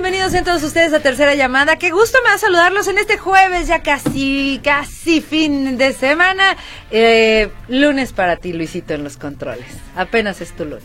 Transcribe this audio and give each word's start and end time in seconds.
Bienvenidos 0.00 0.32
en 0.34 0.44
todos 0.44 0.62
ustedes 0.62 0.92
a 0.92 1.00
Tercera 1.00 1.34
Llamada. 1.34 1.74
Qué 1.74 1.90
gusto 1.90 2.18
me 2.22 2.30
da 2.30 2.38
saludarlos 2.38 2.86
en 2.86 2.98
este 2.98 3.18
jueves, 3.18 3.66
ya 3.66 3.82
casi, 3.82 4.60
casi 4.62 5.20
fin 5.20 5.76
de 5.76 5.92
semana. 5.92 6.56
Eh, 6.92 7.48
lunes 7.66 8.12
para 8.12 8.36
ti, 8.36 8.52
Luisito, 8.52 8.94
en 8.94 9.02
los 9.02 9.16
controles. 9.16 9.66
Apenas 9.96 10.40
es 10.40 10.54
tu 10.54 10.64
lunes. 10.64 10.84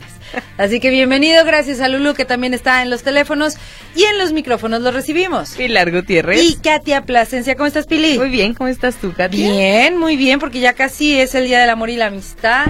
Así 0.57 0.79
que 0.79 0.89
bienvenido, 0.89 1.45
gracias 1.45 1.79
a 1.79 1.89
Lulu, 1.89 2.15
que 2.15 2.25
también 2.25 2.55
está 2.55 2.81
en 2.81 2.89
los 2.89 3.03
teléfonos 3.03 3.53
y 3.95 4.03
en 4.03 4.17
los 4.17 4.33
micrófonos 4.33 4.81
los 4.81 4.95
recibimos. 4.95 5.51
Pilar 5.51 5.91
Gutiérrez. 5.91 6.41
Y 6.41 6.55
Katia 6.55 7.03
Plasencia, 7.03 7.53
¿cómo 7.53 7.67
estás, 7.67 7.85
Pili? 7.85 8.17
Muy 8.17 8.29
bien, 8.29 8.55
¿cómo 8.55 8.67
estás 8.67 8.95
tú, 8.95 9.13
Katia? 9.13 9.47
Bien, 9.47 9.95
muy 9.95 10.17
bien, 10.17 10.39
porque 10.39 10.59
ya 10.59 10.73
casi 10.73 11.21
es 11.21 11.35
el 11.35 11.45
Día 11.45 11.59
del 11.59 11.69
Amor 11.69 11.91
y 11.91 11.97
la 11.97 12.07
Amistad. 12.07 12.65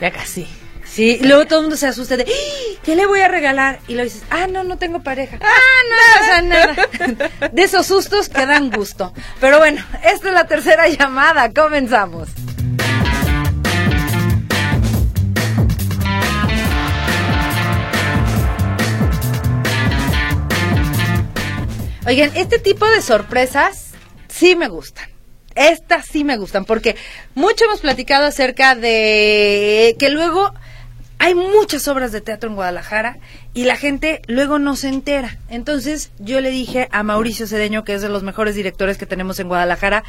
Ya 0.00 0.10
casi. 0.10 0.48
Sí, 0.96 1.18
y 1.20 1.24
luego 1.26 1.44
todo 1.44 1.58
el 1.58 1.64
mundo 1.64 1.76
se 1.76 1.86
asusta 1.86 2.16
de, 2.16 2.22
¡Ah! 2.22 2.78
¿qué 2.82 2.96
le 2.96 3.04
voy 3.04 3.20
a 3.20 3.28
regalar? 3.28 3.80
Y 3.86 3.96
lo 3.96 4.02
dices, 4.02 4.22
ah, 4.30 4.46
no, 4.46 4.64
no 4.64 4.78
tengo 4.78 5.02
pareja. 5.02 5.38
Ah, 5.42 5.82
no, 5.90 5.96
no 5.98 6.72
pasa 6.80 7.20
nada. 7.20 7.48
De 7.52 7.62
esos 7.64 7.86
sustos 7.86 8.30
que 8.30 8.46
dan 8.46 8.70
gusto. 8.70 9.12
Pero 9.38 9.58
bueno, 9.58 9.84
esta 10.02 10.28
es 10.28 10.32
la 10.34 10.46
tercera 10.46 10.88
llamada, 10.88 11.52
comenzamos. 11.52 12.30
Oigan, 22.06 22.34
este 22.36 22.58
tipo 22.58 22.86
de 22.86 23.02
sorpresas 23.02 23.90
sí 24.28 24.56
me 24.56 24.68
gustan. 24.68 25.10
Estas 25.54 26.06
sí 26.06 26.24
me 26.24 26.38
gustan, 26.38 26.64
porque 26.64 26.96
mucho 27.34 27.66
hemos 27.66 27.80
platicado 27.80 28.24
acerca 28.24 28.74
de 28.74 29.94
que 29.98 30.08
luego 30.08 30.54
hay 31.18 31.34
muchas 31.34 31.88
obras 31.88 32.12
de 32.12 32.20
teatro 32.20 32.48
en 32.50 32.56
Guadalajara 32.56 33.18
y 33.54 33.64
la 33.64 33.76
gente 33.76 34.22
luego 34.26 34.58
no 34.58 34.76
se 34.76 34.88
entera. 34.88 35.38
Entonces 35.48 36.10
yo 36.18 36.40
le 36.40 36.50
dije 36.50 36.88
a 36.92 37.02
Mauricio 37.02 37.46
Cedeño, 37.46 37.84
que 37.84 37.94
es 37.94 38.02
de 38.02 38.08
los 38.08 38.22
mejores 38.22 38.54
directores 38.54 38.98
que 38.98 39.06
tenemos 39.06 39.40
en 39.40 39.48
Guadalajara, 39.48 40.04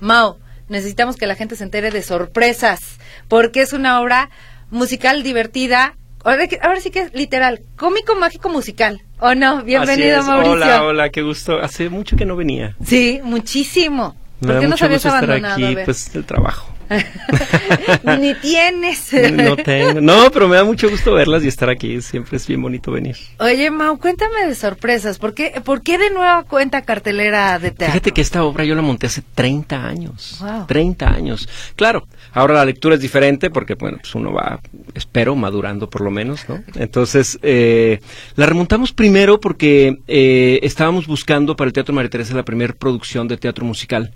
Mau, 0.00 0.38
necesitamos 0.68 1.16
que 1.16 1.26
la 1.26 1.34
gente 1.34 1.56
se 1.56 1.64
entere 1.64 1.90
de 1.90 2.02
sorpresas, 2.02 2.80
porque 3.28 3.62
es 3.62 3.72
una 3.72 4.00
obra 4.00 4.30
musical 4.70 5.22
divertida. 5.22 5.94
Ahora, 6.24 6.46
sí 6.80 6.90
que 6.90 7.00
es 7.00 7.14
literal, 7.14 7.62
cómico, 7.76 8.14
mágico, 8.14 8.48
musical. 8.48 9.02
¿O 9.18 9.34
no? 9.34 9.62
Bienvenido, 9.64 10.18
Así 10.20 10.20
es. 10.20 10.26
Mauricio. 10.26 10.52
Hola, 10.52 10.84
hola, 10.84 11.10
qué 11.10 11.22
gusto. 11.22 11.58
Hace 11.60 11.88
mucho 11.88 12.16
que 12.16 12.24
no 12.24 12.36
venía. 12.36 12.76
Sí, 12.84 13.20
muchísimo. 13.24 14.16
Me 14.40 14.52
¿Por 14.52 14.60
qué 14.60 14.66
nos 14.68 14.70
mucho 14.80 14.84
habías 14.86 15.02
gusto 15.04 15.08
estar 15.16 15.24
abandonado? 15.30 15.54
aquí, 15.54 15.64
A 15.64 15.76
ver. 15.76 15.84
pues 15.84 16.14
el 16.14 16.24
trabajo. 16.24 16.71
Ni 18.20 18.34
tienes. 18.34 19.12
No 19.32 19.56
tengo. 19.56 20.00
No, 20.00 20.30
pero 20.30 20.48
me 20.48 20.56
da 20.56 20.64
mucho 20.64 20.90
gusto 20.90 21.12
verlas 21.12 21.44
y 21.44 21.48
estar 21.48 21.70
aquí. 21.70 22.00
Siempre 22.02 22.36
es 22.36 22.46
bien 22.46 22.62
bonito 22.62 22.90
venir. 22.90 23.16
Oye, 23.38 23.70
Mau, 23.70 23.98
cuéntame 23.98 24.46
de 24.46 24.54
sorpresas. 24.54 25.18
¿Por 25.18 25.34
qué, 25.34 25.60
¿Por 25.64 25.82
qué 25.82 25.98
de 25.98 26.10
nueva 26.10 26.44
cuenta 26.44 26.82
cartelera 26.82 27.58
de 27.58 27.70
teatro? 27.70 27.92
Fíjate 27.92 28.12
que 28.12 28.20
esta 28.20 28.44
obra 28.44 28.64
yo 28.64 28.74
la 28.74 28.82
monté 28.82 29.06
hace 29.06 29.22
30 29.34 29.86
años. 29.86 30.38
Wow. 30.40 30.66
30 30.66 31.08
años. 31.08 31.48
Claro, 31.76 32.06
ahora 32.32 32.54
la 32.54 32.64
lectura 32.64 32.94
es 32.94 33.00
diferente 33.00 33.50
porque, 33.50 33.74
bueno, 33.74 33.98
pues 34.00 34.14
uno 34.14 34.32
va, 34.32 34.60
espero, 34.94 35.34
madurando 35.34 35.88
por 35.88 36.02
lo 36.02 36.10
menos, 36.10 36.48
¿no? 36.48 36.62
Entonces, 36.74 37.38
eh, 37.42 38.00
la 38.36 38.46
remontamos 38.46 38.92
primero 38.92 39.40
porque 39.40 39.98
eh, 40.08 40.60
estábamos 40.62 41.06
buscando 41.06 41.56
para 41.56 41.68
el 41.68 41.72
Teatro 41.72 41.94
María 41.94 42.10
Teresa 42.10 42.34
la 42.34 42.44
primera 42.44 42.72
producción 42.74 43.28
de 43.28 43.36
teatro 43.36 43.64
musical. 43.64 44.12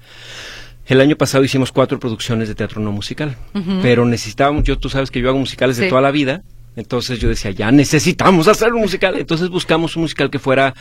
El 0.87 1.01
año 1.01 1.17
pasado 1.17 1.43
hicimos 1.45 1.73
cuatro 1.73 1.99
producciones 1.99 2.49
de 2.49 2.55
teatro 2.55 2.81
no 2.81 2.93
musical, 2.93 3.37
pero 3.83 4.05
necesitábamos, 4.05 4.65
yo 4.65 4.79
tú 4.79 4.89
sabes 4.89 5.11
que 5.11 5.21
yo 5.21 5.29
hago 5.29 5.39
musicales 5.39 5.77
Sí. 5.77 5.83
de 5.83 5.89
toda 5.89 6.01
la 6.01 6.13
vida, 6.13 6.43
entonces 6.77 7.19
yo 7.19 7.29
decía, 7.29 7.51
ya 7.51 7.73
necesitamos 7.73 8.47
hacer 8.49 8.73
un 8.73 8.83
musical. 8.83 9.17
Entonces 9.19 9.49
buscamos 9.49 9.97
un 9.97 10.03
musical 10.03 10.31
que 10.31 10.39
fuera, 10.39 10.75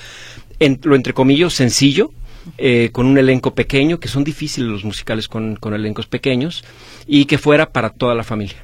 en, 0.60 0.80
lo 0.84 0.96
entre 0.96 1.14
comillas, 1.14 1.54
sencillo, 1.54 2.12
eh, 2.60 2.90
con 2.92 3.08
un 3.08 3.18
elenco 3.18 3.56
pequeño, 3.56 4.00
que 4.00 4.08
son 4.08 4.24
difíciles 4.24 4.70
los 4.70 4.84
musicales 4.86 5.28
con, 5.28 5.56
con 5.56 5.74
elencos 5.74 6.06
pequeños, 6.06 6.64
y 7.08 7.26
que 7.26 7.40
fuera 7.40 7.72
para 7.72 7.90
toda 7.90 8.14
la 8.14 8.24
familia. 8.24 8.58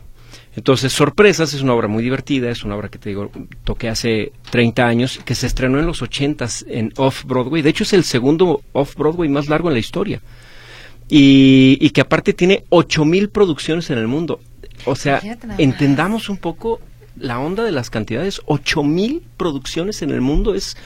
Entonces, 0.56 0.92
Sorpresas 0.92 1.54
es 1.54 1.62
una 1.62 1.74
obra 1.74 1.88
muy 1.88 2.04
divertida, 2.04 2.52
es 2.52 2.64
una 2.64 2.76
obra 2.76 2.90
que 2.90 3.00
te 3.00 3.10
digo, 3.10 3.32
toqué 3.64 3.88
hace 3.88 4.34
30 4.52 4.86
años, 4.86 5.20
que 5.26 5.34
se 5.34 5.48
estrenó 5.48 5.80
en 5.80 5.86
los 5.88 6.04
80s 6.04 6.66
en 6.68 6.92
Off-Broadway. 6.98 7.62
De 7.64 7.70
hecho, 7.70 7.84
es 7.86 7.94
el 7.94 8.04
segundo 8.04 8.62
Off-Broadway 8.74 9.30
más 9.30 9.48
largo 9.48 9.70
en 9.70 9.74
la 9.76 9.80
historia. 9.80 10.22
Y, 11.10 11.78
y 11.82 11.90
que 11.90 12.02
aparte 12.02 12.34
tiene 12.34 12.64
8000 12.70 13.30
producciones 13.30 13.90
en 13.90 13.98
el 13.98 14.08
mundo. 14.08 14.40
O 14.86 14.96
sea, 14.96 15.22
entendamos 15.58 16.30
un 16.30 16.38
poco 16.38 16.80
la 17.18 17.40
onda 17.40 17.64
de 17.64 17.72
las 17.72 17.90
cantidades. 17.90 18.42
8000 18.46 19.22
producciones 19.38 20.02
en 20.02 20.12
el 20.12 20.22
mundo 20.22 20.56
es, 20.56 20.78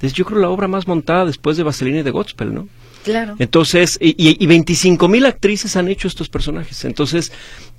es, 0.00 0.12
yo 0.12 0.24
creo, 0.24 0.38
la 0.38 0.50
obra 0.50 0.68
más 0.68 0.86
montada 0.86 1.24
después 1.24 1.56
de 1.56 1.62
Vaseline 1.62 1.98
y 1.98 2.02
de 2.02 2.10
Godspell, 2.10 2.54
¿no? 2.54 2.68
Claro. 3.04 3.34
Entonces, 3.40 3.98
y, 4.00 4.10
y, 4.10 4.42
y 4.42 4.46
25 4.46 5.08
mil 5.08 5.26
actrices 5.26 5.74
han 5.76 5.88
hecho 5.88 6.06
estos 6.06 6.28
personajes. 6.28 6.84
Entonces, 6.84 7.32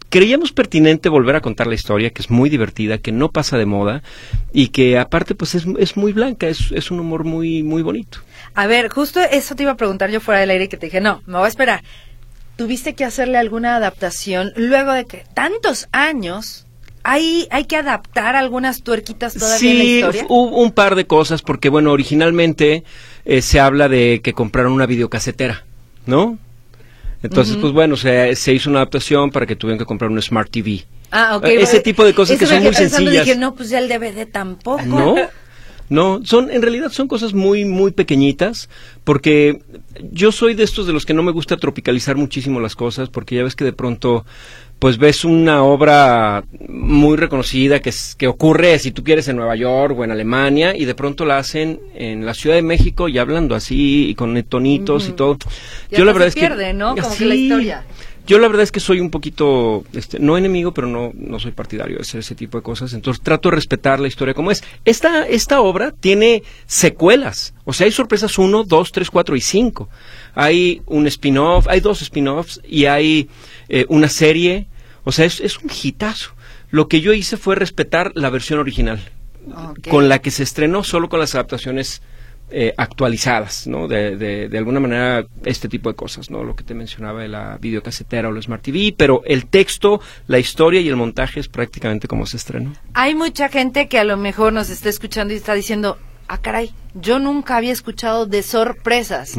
creíamos 0.10 0.52
pertinente 0.52 1.10
volver 1.10 1.36
a 1.38 1.42
contar 1.42 1.68
la 1.68 1.76
historia, 1.76 2.10
que 2.10 2.22
es 2.22 2.30
muy 2.30 2.50
divertida, 2.50 2.98
que 2.98 3.12
no 3.12 3.32
pasa 3.32 3.58
de 3.58 3.66
moda 3.66 4.04
y 4.52 4.68
que 4.68 5.00
aparte, 5.00 5.34
pues 5.34 5.56
es, 5.56 5.66
es 5.80 5.96
muy 5.96 6.12
blanca, 6.12 6.48
es, 6.48 6.72
es 6.72 6.92
un 6.92 7.00
humor 7.00 7.24
muy, 7.24 7.64
muy 7.64 7.82
bonito. 7.82 8.20
A 8.56 8.68
ver, 8.68 8.90
justo 8.90 9.20
eso 9.20 9.56
te 9.56 9.64
iba 9.64 9.72
a 9.72 9.78
preguntar 9.78 10.10
yo 10.12 10.20
fuera 10.20 10.40
del 10.40 10.50
aire 10.52 10.70
que 10.70 10.78
te 10.78 10.86
dije, 10.88 11.02
no, 11.02 11.22
me 11.26 11.38
voy 11.38 11.46
a 11.46 11.50
esperar. 11.50 11.84
¿Tuviste 12.56 12.94
que 12.94 13.04
hacerle 13.04 13.38
alguna 13.40 13.76
adaptación 13.76 14.54
luego 14.56 14.94
de 14.94 15.06
que 15.06 15.24
tantos 15.34 15.88
años 15.92 16.68
hay, 17.04 17.48
hay 17.50 17.66
que 17.66 17.78
adaptar 17.78 18.36
algunas 18.36 18.84
tuerquitas 18.84 19.34
todavía 19.34 19.72
en 19.72 19.78
la 19.78 19.84
Sí, 19.84 19.96
historia? 19.98 20.26
hubo 20.30 20.58
un 20.62 20.72
par 20.72 20.96
de 20.96 21.08
cosas, 21.08 21.42
porque 21.42 21.70
bueno, 21.70 21.92
originalmente 21.92 22.84
eh, 23.26 23.42
se 23.42 23.60
habla 23.60 23.90
de 23.90 24.22
que 24.24 24.34
compraron 24.34 24.72
una 24.72 24.86
videocasetera, 24.86 25.66
¿no? 26.06 26.38
Entonces, 27.24 27.56
pues 27.58 27.72
bueno, 27.74 27.96
se, 27.96 28.36
se 28.36 28.54
hizo 28.54 28.70
una 28.70 28.80
adaptación 28.80 29.32
para 29.32 29.46
que 29.46 29.56
tuvieran 29.56 29.80
que 29.80 29.86
comprar 29.86 30.12
un 30.12 30.22
Smart 30.22 30.52
TV. 30.52 30.86
Ah, 31.10 31.38
ok. 31.38 31.46
Eh, 31.46 31.62
ese 31.62 31.80
tipo 31.80 32.04
de 32.04 32.14
cosas 32.14 32.38
que 32.38 32.46
son 32.46 32.58
muy 32.58 32.68
pensando, 32.68 32.98
sencillas. 32.98 33.26
Dije, 33.26 33.38
no, 33.38 33.56
pues 33.56 33.70
ya 33.70 33.80
el 33.80 33.88
DVD 33.88 34.28
tampoco. 34.30 34.84
No, 34.86 35.16
no, 35.90 36.22
son, 36.24 36.50
en 36.50 36.62
realidad 36.62 36.92
son 36.92 37.08
cosas 37.08 37.34
muy, 37.34 37.66
muy 37.66 37.92
pequeñitas, 37.92 38.70
porque 39.04 39.62
yo 40.12 40.32
soy 40.32 40.54
de 40.56 40.64
estos 40.64 40.88
de 40.88 40.94
los 40.94 41.06
que 41.06 41.14
no 41.14 41.24
me 41.24 41.32
gusta 41.32 41.58
tropicalizar 41.58 42.16
muchísimo 42.16 42.60
las 42.60 42.76
cosas, 42.76 43.10
porque 43.10 43.36
ya 43.36 43.44
ves 43.44 43.56
que 43.56 43.64
de 43.66 43.74
pronto, 43.74 44.26
pues 44.80 44.98
ves 44.98 45.24
una 45.24 45.64
obra 45.64 46.44
muy 46.68 47.16
reconocida 47.18 47.80
que, 47.80 47.90
es- 47.90 48.16
que 48.18 48.28
ocurre, 48.28 48.80
si 48.80 48.92
tú 48.92 49.04
quieres, 49.04 49.28
en 49.28 49.36
Nueva 49.38 49.56
York 49.56 49.98
o 49.98 50.04
en 50.04 50.12
Alemania, 50.12 50.76
y 50.76 50.86
de 50.86 50.96
pronto 50.96 51.26
la 51.26 51.38
hacen 51.38 51.80
en 51.96 52.26
la 52.26 52.34
Ciudad 52.34 52.56
de 52.56 52.64
México 52.64 53.08
y 53.08 53.18
hablando 53.18 53.54
así, 53.56 54.08
y 54.10 54.16
con 54.16 54.42
tonitos 54.44 55.08
y 55.10 55.12
todo. 55.14 55.38
Y 55.90 55.96
hasta 56.12 56.20
se 56.34 56.40
pierde, 56.50 56.74
¿no? 56.74 56.96
Como 57.04 57.16
que 57.18 57.26
la 57.26 57.36
historia. 57.36 57.84
Yo 58.26 58.40
la 58.40 58.48
verdad 58.48 58.64
es 58.64 58.72
que 58.72 58.80
soy 58.80 59.02
un 59.02 59.10
poquito, 59.10 59.84
este, 59.94 60.18
no 60.18 60.38
enemigo, 60.38 60.74
pero 60.74 60.88
no, 60.88 61.12
no 61.14 61.40
soy 61.40 61.52
partidario 61.52 61.98
de 61.98 62.04
hacer 62.04 62.22
ese 62.22 62.36
tipo 62.36 62.58
de 62.58 62.64
cosas. 62.64 62.94
Entonces 62.94 63.22
trato 63.22 63.50
de 63.50 63.56
respetar 63.56 64.00
la 64.00 64.08
historia 64.08 64.34
como 64.34 64.50
es. 64.50 64.64
Esta, 64.86 65.28
esta 65.28 65.60
obra 65.60 65.92
tiene 65.92 66.44
secuelas. 66.66 67.54
O 67.66 67.74
sea, 67.74 67.86
hay 67.86 67.92
sorpresas 67.92 68.38
1, 68.38 68.64
2, 68.64 68.92
3, 68.92 69.10
4 69.10 69.36
y 69.36 69.42
5. 69.42 69.90
Hay 70.36 70.82
un 70.86 71.06
spin-off, 71.08 71.68
hay 71.68 71.82
dos 71.82 72.02
spin-offs 72.02 72.62
y 72.66 72.86
hay 72.86 73.30
eh, 73.68 73.86
una 73.90 74.08
serie. 74.08 74.68
O 75.04 75.12
sea, 75.12 75.26
es, 75.26 75.42
es 75.42 75.60
un 75.60 75.70
hitazo. 75.70 76.32
Lo 76.72 76.88
que 76.88 77.02
yo 77.02 77.14
hice 77.14 77.36
fue 77.36 77.56
respetar 77.56 78.14
la 78.16 78.30
versión 78.30 78.58
original, 78.58 79.00
con 79.90 80.10
la 80.10 80.20
que 80.20 80.32
se 80.32 80.42
estrenó 80.42 80.84
solo 80.84 81.08
con 81.08 81.20
las 81.20 81.36
adaptaciones 81.36 82.02
eh, 82.56 82.74
actualizadas, 82.78 83.68
¿no? 83.68 83.88
De, 83.88 84.16
de, 84.16 84.48
de 84.48 84.58
alguna 84.58 84.80
manera, 84.80 85.26
este 85.44 85.68
tipo 85.68 85.90
de 85.90 85.96
cosas, 85.96 86.30
¿no? 86.30 86.44
Lo 86.44 86.56
que 86.56 86.64
te 86.64 86.74
mencionaba 86.74 87.22
de 87.22 87.28
la 87.28 87.58
videocasetera 87.60 88.30
o 88.30 88.32
la 88.32 88.42
Smart 88.42 88.62
TV, 88.64 88.94
pero 88.96 89.22
el 89.26 89.48
texto, 89.48 90.00
la 90.28 90.40
historia 90.40 90.80
y 90.82 90.88
el 90.88 90.96
montaje 90.96 91.40
es 91.40 91.48
prácticamente 91.48 92.08
como 92.08 92.26
se 92.26 92.38
estrenó. 92.38 92.74
Hay 92.94 93.16
mucha 93.16 93.50
gente 93.50 93.88
que 93.88 93.98
a 94.00 94.04
lo 94.04 94.18
mejor 94.18 94.54
nos 94.54 94.70
está 94.70 94.90
escuchando 94.90 95.34
y 95.34 95.38
está 95.38 95.54
diciendo, 95.56 95.98
ah, 96.28 96.38
caray, 96.38 96.72
yo 96.94 97.20
nunca 97.20 97.58
había 97.58 97.72
escuchado 97.74 98.26
de 98.28 98.44
sorpresas, 98.44 99.38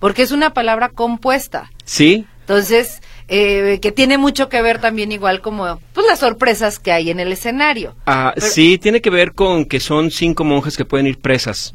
porque 0.00 0.22
es 0.22 0.32
una 0.32 0.52
palabra 0.52 0.88
compuesta. 0.88 1.70
Sí, 1.84 2.26
Entonces, 2.40 3.00
eh, 3.28 3.80
que 3.82 3.90
tiene 3.90 4.18
mucho 4.18 4.48
que 4.48 4.62
ver 4.62 4.80
también 4.80 5.10
igual 5.10 5.40
como, 5.40 5.80
pues 5.92 6.06
las 6.06 6.20
sorpresas 6.20 6.78
que 6.78 6.92
hay 6.92 7.10
en 7.10 7.18
el 7.20 7.32
escenario. 7.32 7.94
Ah, 8.06 8.32
Pero- 8.34 8.46
sí, 8.46 8.78
tiene 8.78 9.00
que 9.00 9.10
ver 9.10 9.32
con 9.32 9.64
que 9.64 9.80
son 9.80 10.10
cinco 10.12 10.44
monjas 10.44 10.76
que 10.76 10.84
pueden 10.84 11.06
ir 11.08 11.18
presas 11.18 11.72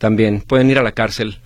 también, 0.00 0.40
pueden 0.40 0.68
ir 0.70 0.78
a 0.78 0.82
la 0.82 0.90
cárcel, 0.92 1.38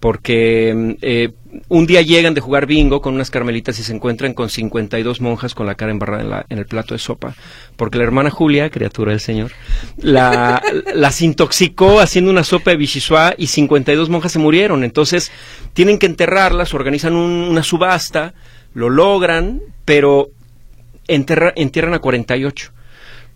porque 0.00 0.72
mm, 0.74 0.90
eh, 1.02 1.30
un 1.68 1.86
día 1.86 2.02
llegan 2.02 2.34
de 2.34 2.40
jugar 2.40 2.66
bingo 2.66 3.00
con 3.00 3.14
unas 3.14 3.30
carmelitas 3.30 3.78
y 3.78 3.82
se 3.82 3.92
encuentran 3.94 4.32
con 4.34 4.48
52 4.48 5.20
monjas 5.20 5.54
con 5.54 5.66
la 5.66 5.74
cara 5.74 5.92
embarrada 5.92 6.22
en, 6.22 6.30
la- 6.30 6.46
en 6.48 6.58
el 6.58 6.66
plato 6.66 6.94
de 6.94 6.98
sopa, 6.98 7.34
porque 7.76 7.98
la 7.98 8.04
hermana 8.04 8.30
Julia, 8.30 8.70
criatura 8.70 9.10
del 9.12 9.20
Señor, 9.20 9.52
la, 9.98 10.62
las 10.94 11.20
intoxicó 11.22 12.00
haciendo 12.00 12.30
una 12.30 12.44
sopa 12.44 12.70
de 12.70 12.76
bichisua 12.78 13.34
y 13.36 13.48
52 13.48 14.08
monjas 14.08 14.32
se 14.32 14.38
murieron, 14.38 14.82
entonces 14.84 15.30
tienen 15.74 15.98
que 15.98 16.06
enterrarlas, 16.06 16.74
organizan 16.74 17.14
un- 17.14 17.48
una 17.50 17.62
subasta, 17.62 18.34
lo 18.74 18.88
logran, 18.90 19.60
pero 19.84 20.28
entierran 21.06 21.94
a 21.94 21.98
48. 22.00 22.72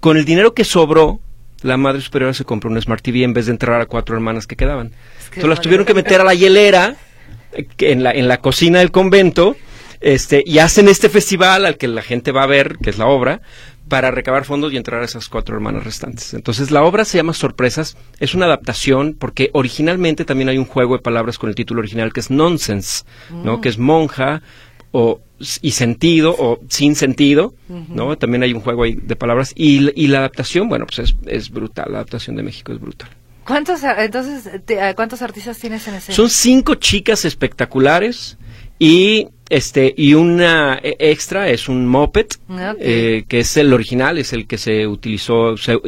Con 0.00 0.16
el 0.16 0.24
dinero 0.24 0.54
que 0.54 0.64
sobró, 0.64 1.20
la 1.62 1.76
madre 1.76 2.00
superiora 2.00 2.34
se 2.34 2.44
compró 2.44 2.70
un 2.70 2.80
Smart 2.80 3.02
TV 3.02 3.22
en 3.22 3.32
vez 3.32 3.46
de 3.46 3.52
enterrar 3.52 3.80
a 3.80 3.86
cuatro 3.86 4.14
hermanas 4.14 4.46
que 4.46 4.56
quedaban. 4.56 4.90
que 4.90 4.96
Entonces 5.40 5.48
las 5.48 5.60
tuvieron 5.60 5.86
que 5.86 5.94
meter 5.94 6.20
a 6.20 6.24
la 6.24 6.34
hielera 6.34 6.96
eh, 7.52 7.66
en 7.78 8.02
la, 8.02 8.12
en 8.12 8.28
la 8.28 8.38
cocina 8.38 8.80
del 8.80 8.90
convento 8.90 9.56
este, 10.00 10.42
y 10.44 10.58
hacen 10.58 10.88
este 10.88 11.08
festival 11.08 11.64
al 11.64 11.76
que 11.76 11.86
la 11.88 12.02
gente 12.02 12.32
va 12.32 12.42
a 12.42 12.46
ver, 12.46 12.76
que 12.82 12.90
es 12.90 12.98
la 12.98 13.06
obra, 13.06 13.40
para 13.88 14.10
recabar 14.10 14.44
fondos 14.44 14.72
y 14.72 14.76
enterrar 14.76 15.02
a 15.02 15.04
esas 15.04 15.28
cuatro 15.28 15.54
hermanas 15.54 15.84
restantes. 15.84 16.34
Entonces 16.34 16.70
la 16.70 16.82
obra 16.82 17.04
se 17.04 17.18
llama 17.18 17.34
Sorpresas, 17.34 17.96
es 18.18 18.34
una 18.34 18.46
adaptación 18.46 19.14
porque 19.18 19.50
originalmente 19.52 20.24
también 20.24 20.48
hay 20.48 20.58
un 20.58 20.64
juego 20.64 20.96
de 20.96 21.02
palabras 21.02 21.38
con 21.38 21.50
el 21.50 21.54
título 21.54 21.80
original 21.80 22.12
que 22.12 22.20
es 22.20 22.30
Nonsense, 22.30 23.04
¿no? 23.30 23.60
que 23.60 23.68
es 23.68 23.78
monja 23.78 24.42
o 24.92 25.20
y 25.60 25.72
sentido 25.72 26.34
o 26.38 26.60
sin 26.68 26.94
sentido, 26.94 27.54
¿no? 27.88 28.16
También 28.16 28.44
hay 28.44 28.52
un 28.52 28.60
juego 28.60 28.84
ahí 28.84 28.92
de 28.94 29.16
palabras 29.16 29.52
y, 29.56 29.90
y 30.00 30.06
la 30.06 30.18
adaptación, 30.18 30.68
bueno, 30.68 30.86
pues 30.86 31.00
es, 31.00 31.16
es 31.26 31.50
brutal, 31.50 31.86
la 31.90 31.98
adaptación 31.98 32.36
de 32.36 32.44
México 32.44 32.72
es 32.72 32.80
brutal. 32.80 33.10
¿Cuántos, 33.44 33.82
a- 33.82 34.04
entonces, 34.04 34.48
te- 34.64 34.80
a 34.80 34.94
¿cuántos 34.94 35.20
artistas 35.20 35.58
tienes 35.58 35.88
en 35.88 35.94
escena? 35.96 36.14
Son 36.14 36.30
cinco 36.30 36.76
chicas 36.76 37.24
espectaculares 37.24 38.38
y 38.78 39.28
este 39.48 39.92
y 39.96 40.14
una 40.14 40.78
e- 40.82 40.96
extra 41.00 41.48
es 41.48 41.68
un 41.68 41.86
moped 41.88 42.26
eh, 42.78 43.24
que 43.26 43.40
es 43.40 43.56
el 43.56 43.72
original, 43.72 44.18
es 44.18 44.32
el 44.32 44.46
que 44.46 44.58
se 44.58 44.86
utilizó. 44.86 45.56
se- 45.56 45.80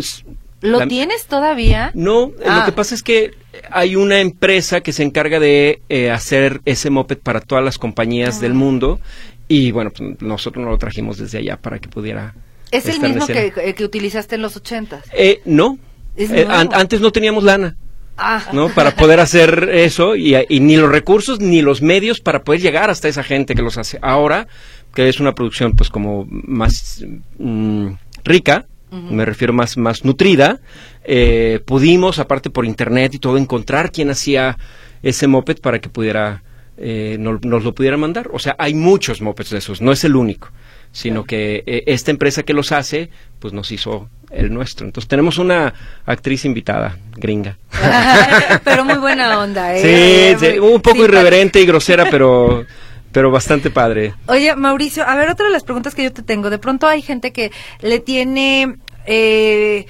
¿Lo 0.65 0.79
la- 0.81 0.87
tienes 0.89 1.27
todavía? 1.27 1.91
No, 1.95 2.33
Ah. 2.45 2.61
lo 2.61 2.65
que 2.67 2.73
pasa 2.73 2.95
es 2.95 3.03
que 3.03 3.33
hay 3.71 3.97
una 3.97 4.21
empresa 4.21 4.81
que 4.81 4.93
se 4.93 5.03
encarga 5.03 5.39
de 5.39 5.81
eh, 5.89 6.11
hacer 6.11 6.61
ese 6.65 6.91
moped 6.91 7.19
para 7.19 7.41
todas 7.41 7.63
las 7.65 7.79
compañías 7.79 8.39
Ah. 8.39 8.41
del 8.41 8.55
mundo 8.55 8.99
y 9.47 9.71
bueno, 9.73 9.91
pues, 9.91 10.21
nosotros 10.23 10.65
no 10.65 10.71
lo 10.71 10.79
trajimos 10.79 11.19
desde 11.19 11.39
allá 11.39 11.57
para 11.57 11.79
que 11.79 11.89
pudiera. 11.89 12.35
¿Es 12.71 12.87
el 12.89 12.99
mismo 13.01 13.27
que, 13.27 13.53
eh, 13.57 13.75
que 13.75 13.85
utilizaste 13.85 14.35
en 14.37 14.43
los 14.43 14.57
ochentas? 14.57 15.05
Eh, 15.13 15.41
no. 15.45 15.79
Eh, 16.17 16.47
an- 16.49 16.71
antes 16.73 17.01
no 17.01 17.13
teníamos 17.13 17.45
lana. 17.45 17.77
Ah, 18.17 18.43
¿no? 18.53 18.69
Para 18.69 18.95
poder 18.95 19.19
hacer 19.21 19.71
eso 19.73 20.15
y, 20.17 20.37
y 20.49 20.61
ni 20.61 20.77
los 20.77 20.89
recursos 20.91 21.41
ni 21.41 21.63
los 21.63 21.83
medios 21.83 22.21
para 22.21 22.43
poder 22.45 22.61
llegar 22.61 22.89
hasta 22.89 23.09
esa 23.09 23.25
gente 23.25 23.55
que 23.57 23.63
los 23.63 23.77
hace. 23.77 23.99
Ahora, 24.03 24.47
que 24.95 25.09
es 25.09 25.19
una 25.21 25.35
producción 25.35 25.73
pues 25.73 25.91
como 25.91 26.25
más 26.31 27.05
mm, 27.39 27.89
rica, 28.25 28.67
me 29.11 29.25
refiero 29.25 29.53
más, 29.53 29.77
más 29.77 30.05
nutrida, 30.05 30.61
eh, 31.05 31.61
pudimos, 31.65 32.19
aparte 32.19 32.51
por 32.51 32.65
internet 32.65 33.15
y 33.15 33.19
todo, 33.19 33.37
encontrar 33.39 33.91
quién 33.93 34.11
hacía 34.11 34.57
ese 35.03 35.27
moped 35.27 35.59
para 35.61 35.81
que 35.81 35.89
pudiera, 35.89 36.43
eh, 36.79 37.17
no- 37.19 37.39
nos 37.43 37.65
lo 37.65 37.75
pudiera 37.75 37.97
mandar. 37.97 38.31
O 38.33 38.39
sea, 38.39 38.57
hay 38.59 38.75
muchos 38.75 39.21
mopeds 39.21 39.51
de 39.51 39.59
esos, 39.59 39.81
no 39.81 39.93
es 39.93 40.05
el 40.05 40.17
único, 40.17 40.51
sino 40.93 41.25
que 41.25 41.63
eh, 41.67 41.85
esta 41.87 42.11
empresa 42.11 42.43
que 42.43 42.55
los 42.55 42.73
hace, 42.73 43.11
pues 43.41 43.53
nos 43.53 43.71
hizo 43.73 44.09
el 44.31 44.53
nuestro. 44.53 44.87
Entonces 44.87 45.09
tenemos 45.09 45.39
una 45.39 45.75
actriz 46.07 46.45
invitada, 46.45 46.97
gringa. 47.17 47.59
pero 48.65 48.85
muy 48.85 48.95
buena 48.99 49.39
onda, 49.41 49.75
¿eh? 49.77 50.37
Sí, 50.39 50.59
un 50.59 50.81
poco 50.81 51.05
irreverente 51.05 51.61
y 51.61 51.67
grosera, 51.67 52.07
pero, 52.11 52.65
pero 53.13 53.31
bastante 53.31 53.71
padre. 53.71 54.15
Oye, 54.27 54.55
Mauricio, 54.57 55.07
a 55.07 55.15
ver, 55.17 55.31
otra 55.31 55.47
de 55.47 55.53
las 55.53 55.63
preguntas 55.65 55.95
que 55.95 56.03
yo 56.05 56.13
te 56.13 56.23
tengo. 56.23 56.51
De 56.51 56.59
pronto 56.59 56.87
hay 56.89 57.03
gente 57.03 57.33
que 57.33 57.53
le 57.81 58.01
tiene 58.01 58.77
eh, 59.07 59.87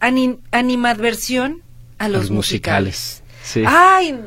ani- 0.00 0.38
animadversión 0.52 1.62
a 1.98 2.08
los, 2.08 2.22
los 2.22 2.30
musicales, 2.30 3.22
sí. 3.42 3.62
Ay. 3.66 4.18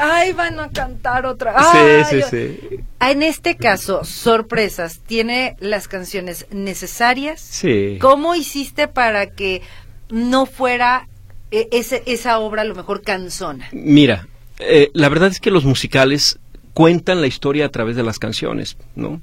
Ay, 0.00 0.32
van 0.32 0.58
a 0.58 0.70
cantar 0.70 1.24
otra. 1.24 1.54
Sí, 1.72 1.78
Ay, 1.78 2.04
sí, 2.10 2.18
yo- 2.20 2.28
sí. 2.28 2.80
En 3.00 3.22
este 3.22 3.56
caso, 3.56 4.04
sorpresas, 4.04 4.98
¿tiene 5.06 5.56
las 5.60 5.86
canciones 5.88 6.46
necesarias? 6.50 7.40
Sí. 7.40 7.96
¿Cómo 8.00 8.34
hiciste 8.34 8.88
para 8.88 9.28
que 9.30 9.62
no 10.10 10.46
fuera 10.46 11.08
eh, 11.52 11.68
ese, 11.70 12.02
esa 12.06 12.38
obra 12.40 12.62
a 12.62 12.64
lo 12.64 12.74
mejor 12.74 13.02
canzona? 13.02 13.68
Mira, 13.72 14.26
eh, 14.58 14.90
la 14.94 15.08
verdad 15.08 15.28
es 15.30 15.38
que 15.40 15.50
los 15.52 15.64
musicales 15.64 16.38
cuentan 16.72 17.20
la 17.20 17.26
historia 17.26 17.66
a 17.66 17.68
través 17.68 17.96
de 17.96 18.02
las 18.02 18.18
canciones, 18.18 18.76
¿no? 18.94 19.20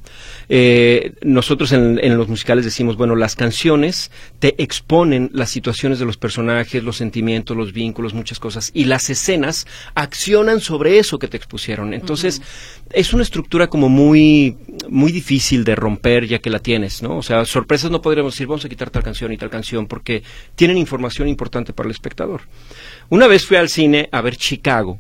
Eh, 0.49 1.13
nosotros 1.21 1.71
en, 1.71 1.99
en 2.03 2.17
los 2.17 2.27
musicales 2.27 2.65
decimos, 2.65 2.97
bueno, 2.97 3.15
las 3.15 3.35
canciones 3.35 4.11
te 4.39 4.61
exponen 4.61 5.29
las 5.33 5.49
situaciones 5.49 5.99
de 5.99 6.05
los 6.05 6.17
personajes, 6.17 6.83
los 6.83 6.97
sentimientos, 6.97 7.55
los 7.55 7.73
vínculos, 7.73 8.13
muchas 8.13 8.39
cosas, 8.39 8.71
y 8.73 8.85
las 8.85 9.09
escenas 9.09 9.65
accionan 9.93 10.59
sobre 10.59 10.99
eso 10.99 11.19
que 11.19 11.27
te 11.27 11.37
expusieron. 11.37 11.93
Entonces, 11.93 12.41
es 12.91 13.13
una 13.13 13.23
estructura 13.23 13.67
como 13.67 13.89
muy, 13.89 14.57
muy 14.89 15.11
difícil 15.11 15.63
de 15.63 15.75
romper 15.75 16.27
ya 16.27 16.39
que 16.39 16.49
la 16.49 16.59
tienes, 16.59 17.01
¿no? 17.01 17.17
O 17.17 17.23
sea, 17.23 17.45
sorpresas 17.45 17.91
no 17.91 18.01
podríamos 18.01 18.33
decir, 18.33 18.47
vamos 18.47 18.65
a 18.65 18.69
quitar 18.69 18.89
tal 18.89 19.03
canción 19.03 19.31
y 19.31 19.37
tal 19.37 19.49
canción, 19.49 19.87
porque 19.87 20.23
tienen 20.55 20.77
información 20.77 21.27
importante 21.27 21.73
para 21.73 21.87
el 21.87 21.91
espectador. 21.91 22.41
Una 23.09 23.27
vez 23.27 23.45
fui 23.45 23.57
al 23.57 23.69
cine 23.69 24.09
a 24.11 24.21
ver 24.21 24.35
Chicago. 24.35 24.99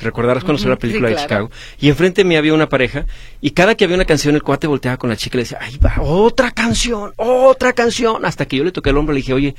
¿Te 0.00 0.06
recordarás 0.06 0.44
cuando 0.44 0.56
salió 0.56 0.70
la 0.70 0.78
película 0.78 1.08
sí, 1.08 1.14
de. 1.14 1.20
Chicago? 1.20 1.50
Y 1.78 1.90
enfrente 1.90 2.24
me 2.24 2.38
había 2.38 2.54
una 2.54 2.70
pareja 2.70 3.04
y 3.42 3.50
cada 3.50 3.74
que 3.74 3.84
había 3.84 3.96
una 3.96 4.06
canción 4.06 4.34
el 4.34 4.42
cuate 4.42 4.66
volteaba 4.66 4.96
con 4.96 5.10
la 5.10 5.16
chica 5.16 5.36
y 5.36 5.38
le 5.38 5.42
decía, 5.42 5.58
ahí 5.60 5.76
va, 5.76 5.96
otra 6.00 6.52
canción, 6.52 7.12
otra 7.16 7.74
canción. 7.74 8.24
Hasta 8.24 8.46
que 8.46 8.56
yo 8.56 8.64
le 8.64 8.72
toqué 8.72 8.90
el 8.90 8.96
hombro 8.96 9.12
y 9.12 9.16
le 9.16 9.20
dije, 9.20 9.34
oye, 9.34 9.54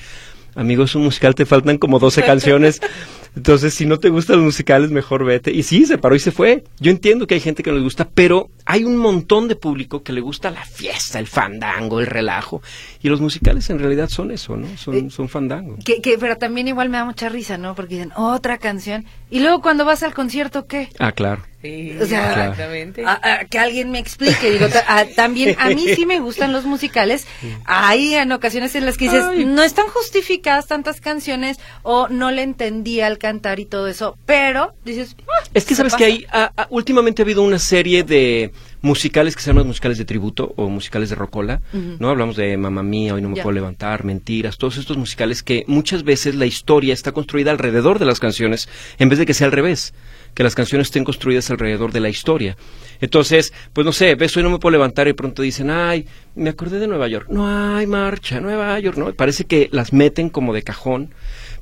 amigo, 0.56 0.86
es 0.86 0.96
un 0.96 1.04
musical, 1.04 1.36
te 1.36 1.46
faltan 1.46 1.78
como 1.78 2.00
12 2.00 2.24
canciones. 2.24 2.82
Entonces, 3.36 3.74
si 3.74 3.86
no 3.86 3.98
te 3.98 4.10
gustan 4.10 4.38
los 4.38 4.46
musicales, 4.46 4.92
mejor 4.92 5.24
vete. 5.24 5.52
Y 5.52 5.64
sí, 5.64 5.86
se 5.86 5.98
paró 5.98 6.16
y 6.16 6.20
se 6.20 6.32
fue. 6.32 6.64
Yo 6.80 6.92
entiendo 6.92 7.28
que 7.28 7.36
hay 7.36 7.40
gente 7.40 7.64
que 7.64 7.72
no 7.72 7.78
le 7.78 7.84
gusta, 7.84 8.10
pero 8.14 8.50
hay 8.66 8.84
un 8.84 8.98
montón 8.98 9.48
de 9.48 9.56
público 9.56 10.04
que 10.04 10.12
le 10.12 10.20
gusta 10.22 10.52
la 10.52 10.66
fiesta, 10.66 11.18
el 11.18 11.28
fandango, 11.28 12.00
el 12.02 12.08
relajo. 12.08 12.62
Y 13.02 13.08
los 13.10 13.22
musicales 13.22 13.70
en 13.70 13.80
realidad 13.80 14.10
son 14.10 14.32
eso, 14.32 14.58
¿no? 14.58 14.68
Son, 14.78 14.96
Eh, 14.96 15.10
son 15.10 15.30
fandango. 15.30 15.78
Que, 15.84 16.02
que, 16.02 16.18
pero 16.18 16.38
también 16.38 16.68
igual 16.68 16.90
me 16.90 16.98
da 16.98 17.06
mucha 17.06 17.30
risa, 17.30 17.58
¿no? 17.58 17.74
Porque 17.74 17.96
dicen, 17.96 18.12
otra 18.16 18.58
canción. 18.58 19.06
Y 19.30 19.40
luego 19.40 19.62
cuando 19.62 19.86
vas 19.86 20.04
al 20.04 20.14
concierto, 20.14 20.68
¿qué? 20.68 20.90
Ah, 21.00 21.14
claro. 21.14 21.44
Sí, 21.62 21.96
O 22.02 22.06
sea, 22.08 22.30
exactamente. 22.32 23.04
A- 23.06 23.20
a- 23.42 23.46
que 23.46 23.60
alguien 23.60 23.92
me 23.92 24.00
explique. 24.00 24.50
Digo, 24.52 24.66
a- 24.88 25.06
también 25.06 25.56
a 25.60 25.70
mí 25.70 25.86
sí 25.96 26.06
me 26.08 26.20
gustan 26.20 26.52
los 26.54 26.66
musicales. 26.66 27.28
Hay 27.66 28.16
en 28.16 28.32
ocasiones 28.32 28.74
en 28.76 28.86
las 28.86 28.98
que 28.98 29.06
dices, 29.06 29.24
Ay. 29.30 29.46
no 29.46 29.62
están 29.62 29.88
justificadas 29.88 30.66
tantas 30.68 31.02
canciones 31.02 31.60
o 31.84 32.08
no 32.08 32.32
le 32.32 32.42
entendí 32.42 33.02
al 33.02 33.20
cantar 33.20 33.60
y 33.60 33.66
todo 33.66 33.88
eso, 33.88 34.18
pero 34.26 34.74
dices, 34.84 35.16
"Ah, 35.28 35.44
Es 35.54 35.66
que 35.66 35.76
sabes 35.76 35.94
que 35.96 36.24
pasa". 36.32 36.52
hay, 36.58 36.66
últimamente 36.70 37.22
ha 37.22 37.26
habido 37.26 37.44
una 37.44 37.60
serie 37.60 38.04
de 38.04 38.52
musicales 38.82 39.36
que 39.36 39.42
se 39.42 39.50
llaman 39.50 39.68
musicales 39.68 39.98
de 39.98 40.06
tributo 40.06 40.54
o 40.56 40.70
musicales 40.70 41.10
de 41.10 41.16
rocola. 41.16 41.62
¿no? 41.74 42.10
Hablamos 42.10 42.36
de 42.36 42.58
Mamma 42.58 42.84
Mía, 42.84 43.14
Hoy 43.14 43.22
no 43.22 43.30
me 43.30 43.36
puedo 43.36 43.52
levantar, 43.52 44.04
Mentiras, 44.04 44.58
todos 44.58 44.78
estos 44.78 44.98
musicales 44.98 45.44
que 45.44 45.64
muchas 45.68 46.04
veces 46.04 46.36
la 46.36 46.46
historia 46.46 46.94
está 46.94 47.12
construida 47.12 47.52
alrededor 47.52 48.00
de 48.00 48.06
las 48.06 48.20
canciones 48.20 48.70
en 48.98 49.10
vez 49.10 49.20
de 49.20 49.26
que 49.26 49.34
sea 49.34 49.48
al 49.48 49.54
revés, 49.54 49.94
que 50.34 50.44
las 50.44 50.56
canciones 50.56 50.88
estén 50.88 51.04
construidas 51.04 51.50
alrededor 51.52 51.92
de 51.92 52.00
la 52.00 52.10
historia. 52.10 52.58
Entonces, 53.00 53.54
pues 53.74 53.86
no 53.86 53.94
sé, 53.94 54.16
ves 54.16 54.36
Hoy 54.36 54.44
no 54.44 54.50
me 54.50 54.60
puedo 54.60 54.72
levantar 54.72 55.08
y 55.08 55.14
pronto 55.14 55.42
dicen, 55.42 55.70
ay, 55.70 56.08
me 56.36 56.50
acordé 56.50 56.80
de 56.80 56.88
Nueva 56.88 57.08
York. 57.08 57.28
No 57.30 57.48
hay 57.48 57.86
marcha, 57.86 58.40
Nueva 58.40 58.80
York, 58.80 58.98
¿no? 58.98 59.14
Parece 59.14 59.46
que 59.46 59.70
las 59.72 59.94
meten 59.94 60.30
como 60.30 60.54
de 60.54 60.64
cajón, 60.64 61.14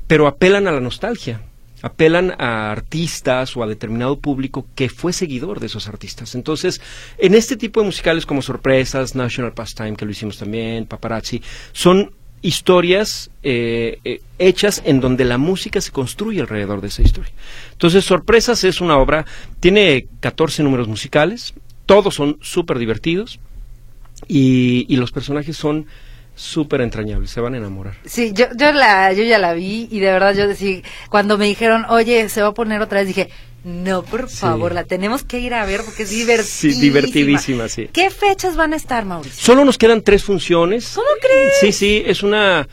pero 0.07 0.27
apelan 0.27 0.67
a 0.67 0.71
la 0.71 0.79
nostalgia 0.79 1.41
apelan 1.81 2.33
a 2.37 2.71
artistas 2.71 3.55
o 3.55 3.63
a 3.63 3.67
determinado 3.67 4.19
público 4.19 4.65
que 4.75 4.89
fue 4.89 5.13
seguidor 5.13 5.59
de 5.59 5.67
esos 5.67 5.87
artistas. 5.87 6.35
Entonces, 6.35 6.81
en 7.17 7.35
este 7.35 7.55
tipo 7.55 7.79
de 7.79 7.87
musicales 7.87 8.25
como 8.25 8.41
Sorpresas, 8.41 9.15
National 9.15 9.53
Pastime, 9.53 9.95
que 9.95 10.05
lo 10.05 10.11
hicimos 10.11 10.37
también, 10.37 10.85
Paparazzi, 10.85 11.41
son 11.71 12.11
historias 12.41 13.31
eh, 13.43 13.99
eh, 14.05 14.21
hechas 14.37 14.81
en 14.85 15.01
donde 15.01 15.25
la 15.25 15.37
música 15.37 15.81
se 15.81 15.91
construye 15.91 16.41
alrededor 16.41 16.81
de 16.81 16.87
esa 16.87 17.01
historia. 17.01 17.31
Entonces, 17.71 18.05
Sorpresas 18.05 18.63
es 18.63 18.81
una 18.81 18.97
obra, 18.97 19.25
tiene 19.59 20.07
14 20.19 20.63
números 20.63 20.87
musicales, 20.87 21.53
todos 21.85 22.15
son 22.15 22.37
súper 22.41 22.77
divertidos 22.77 23.39
y, 24.27 24.85
y 24.87 24.97
los 24.97 25.11
personajes 25.11 25.57
son 25.57 25.87
súper 26.39 26.81
entrañables, 26.81 27.29
se 27.31 27.41
van 27.41 27.53
a 27.53 27.57
enamorar. 27.57 27.95
Sí, 28.05 28.31
yo, 28.33 28.45
yo, 28.55 28.71
la, 28.71 29.11
yo 29.13 29.23
ya 29.23 29.37
la 29.37 29.53
vi 29.53 29.87
y 29.91 29.99
de 29.99 30.11
verdad 30.11 30.33
yo 30.33 30.47
decía, 30.47 30.81
cuando 31.09 31.37
me 31.37 31.45
dijeron, 31.45 31.85
oye, 31.89 32.29
se 32.29 32.41
va 32.41 32.49
a 32.49 32.53
poner 32.53 32.81
otra 32.81 32.99
vez, 32.99 33.07
dije, 33.07 33.29
No, 33.65 34.03
por 34.03 34.29
Sí. 34.29 34.37
favor, 34.37 34.73
la 34.73 34.85
tenemos 34.85 35.23
que 35.23 35.39
ir 35.39 35.53
a 35.53 35.65
ver 35.65 35.81
porque 35.83 36.03
es 36.03 36.09
divertidísima. 36.11 36.73
Sí, 36.73 36.79
divertidísima, 36.79 37.67
sí. 37.67 37.89
¿Qué 37.91 38.09
fechas 38.09 38.55
van 38.55 38.71
a 38.71 38.77
estar, 38.77 39.03
Mauricio? 39.03 39.43
Solo 39.43 39.65
nos 39.65 39.77
quedan 39.77 40.01
tres 40.01 40.23
funciones. 40.23 40.93
¿Cómo 40.95 41.07
crees? 41.21 41.53
Sí, 41.59 41.71
sí, 41.73 42.03
es 42.05 42.23
una 42.23 42.65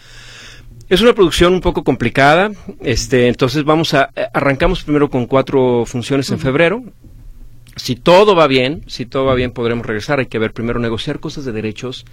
es 0.88 1.00
una 1.00 1.12
producción 1.12 1.52
un 1.54 1.60
poco 1.60 1.82
complicada. 1.82 2.52
Este, 2.82 3.26
entonces 3.26 3.64
vamos 3.64 3.94
a 3.94 4.10
eh, 4.14 4.28
arrancamos 4.32 4.84
primero 4.84 5.10
con 5.10 5.26
cuatro 5.26 5.84
funciones 5.86 6.30
en 6.30 6.38
febrero. 6.38 6.84
Si 7.74 7.96
todo 7.96 8.36
va 8.36 8.46
bien, 8.46 8.84
si 8.86 9.06
todo 9.06 9.24
va 9.24 9.34
bien 9.34 9.50
podremos 9.50 9.84
regresar. 9.84 10.20
Hay 10.20 10.26
que 10.26 10.38
ver 10.38 10.52
primero 10.52 10.78
negociar 10.78 11.18
cosas 11.18 11.44
de 11.44 11.50
derechos 11.50 12.04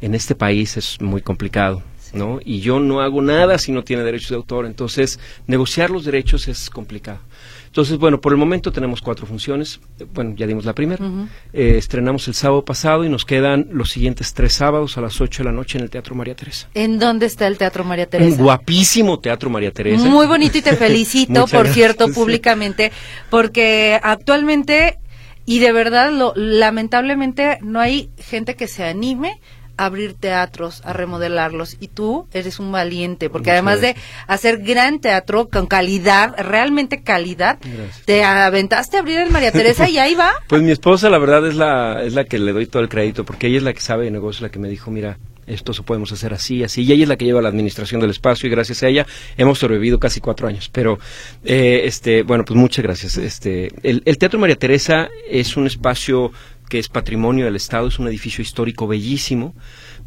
en 0.00 0.14
este 0.14 0.34
país 0.34 0.76
es 0.76 1.00
muy 1.00 1.22
complicado, 1.22 1.82
¿no? 2.12 2.40
Y 2.44 2.60
yo 2.60 2.80
no 2.80 3.00
hago 3.00 3.22
nada 3.22 3.58
si 3.58 3.72
no 3.72 3.84
tiene 3.84 4.02
derechos 4.02 4.30
de 4.30 4.36
autor. 4.36 4.66
Entonces 4.66 5.18
negociar 5.46 5.90
los 5.90 6.04
derechos 6.04 6.48
es 6.48 6.70
complicado. 6.70 7.20
Entonces, 7.66 7.98
bueno, 7.98 8.20
por 8.20 8.32
el 8.32 8.38
momento 8.38 8.70
tenemos 8.70 9.00
cuatro 9.00 9.26
funciones. 9.26 9.80
Bueno, 10.12 10.34
ya 10.36 10.46
dimos 10.46 10.64
la 10.64 10.74
primera. 10.74 11.04
Eh, 11.52 11.74
estrenamos 11.76 12.28
el 12.28 12.34
sábado 12.34 12.64
pasado 12.64 13.04
y 13.04 13.08
nos 13.08 13.24
quedan 13.24 13.66
los 13.72 13.90
siguientes 13.90 14.32
tres 14.32 14.52
sábados 14.52 14.96
a 14.96 15.00
las 15.00 15.20
8 15.20 15.42
de 15.42 15.44
la 15.46 15.52
noche 15.52 15.78
en 15.78 15.82
el 15.82 15.90
Teatro 15.90 16.14
María 16.14 16.36
Teresa. 16.36 16.68
¿En 16.74 17.00
dónde 17.00 17.26
está 17.26 17.48
el 17.48 17.58
Teatro 17.58 17.82
María 17.82 18.04
Un 18.04 18.10
Teresa? 18.10 18.40
guapísimo 18.40 19.18
Teatro 19.18 19.50
María 19.50 19.72
Teresa. 19.72 20.04
Muy 20.04 20.28
bonito 20.28 20.56
y 20.56 20.62
te 20.62 20.76
felicito, 20.76 21.48
por 21.48 21.64
gracias, 21.64 21.74
cierto, 21.74 22.08
públicamente, 22.12 22.92
porque 23.28 23.98
actualmente 24.00 24.98
y 25.46 25.58
de 25.58 25.72
verdad, 25.72 26.12
lo, 26.12 26.32
lamentablemente, 26.36 27.58
no 27.60 27.80
hay 27.80 28.08
gente 28.18 28.54
que 28.54 28.68
se 28.68 28.84
anime 28.84 29.40
abrir 29.76 30.14
teatros, 30.14 30.82
a 30.84 30.92
remodelarlos. 30.92 31.76
Y 31.80 31.88
tú 31.88 32.26
eres 32.32 32.58
un 32.58 32.72
valiente, 32.72 33.30
porque 33.30 33.50
Muchas 33.50 33.54
además 33.54 33.80
de 33.80 33.96
hacer 34.26 34.58
gran 34.58 35.00
teatro 35.00 35.48
con 35.48 35.66
calidad, 35.66 36.34
realmente 36.38 37.02
calidad, 37.02 37.58
Gracias. 37.60 38.02
te 38.04 38.24
aventaste 38.24 38.96
a 38.96 39.00
abrir 39.00 39.18
el 39.18 39.30
María 39.30 39.52
Teresa 39.52 39.88
y 39.88 39.98
ahí 39.98 40.14
va. 40.14 40.32
Pues 40.48 40.62
mi 40.62 40.70
esposa, 40.70 41.10
la 41.10 41.18
verdad, 41.18 41.46
es 41.46 41.54
la, 41.54 42.02
es 42.02 42.14
la 42.14 42.24
que 42.24 42.38
le 42.38 42.52
doy 42.52 42.66
todo 42.66 42.82
el 42.82 42.88
crédito, 42.88 43.24
porque 43.24 43.48
ella 43.48 43.58
es 43.58 43.62
la 43.62 43.72
que 43.72 43.80
sabe 43.80 44.04
de 44.04 44.10
negocio, 44.10 44.44
la 44.46 44.50
que 44.50 44.58
me 44.58 44.68
dijo, 44.68 44.90
mira, 44.90 45.18
esto 45.46 45.72
se 45.72 45.82
podemos 45.82 46.12
hacer 46.12 46.32
así, 46.32 46.62
así. 46.64 46.82
Y 46.82 46.92
ella 46.92 47.02
es 47.02 47.08
la 47.08 47.16
que 47.16 47.24
lleva 47.24 47.42
la 47.42 47.48
administración 47.48 48.00
del 48.00 48.10
espacio 48.10 48.46
y 48.46 48.50
gracias 48.50 48.82
a 48.82 48.88
ella 48.88 49.06
hemos 49.36 49.58
sobrevivido 49.58 49.98
casi 49.98 50.20
cuatro 50.20 50.48
años. 50.48 50.68
Pero, 50.72 50.98
eh, 51.44 51.82
este, 51.84 52.22
bueno, 52.22 52.44
pues 52.44 52.58
muchas 52.58 52.82
gracias. 52.82 53.16
Este, 53.16 53.70
el, 53.82 54.02
el 54.04 54.18
Teatro 54.18 54.38
María 54.38 54.56
Teresa 54.56 55.08
es 55.28 55.56
un 55.56 55.66
espacio 55.66 56.32
que 56.68 56.78
es 56.78 56.88
patrimonio 56.88 57.44
del 57.44 57.56
Estado, 57.56 57.88
es 57.88 57.98
un 57.98 58.08
edificio 58.08 58.42
histórico 58.42 58.86
bellísimo 58.86 59.54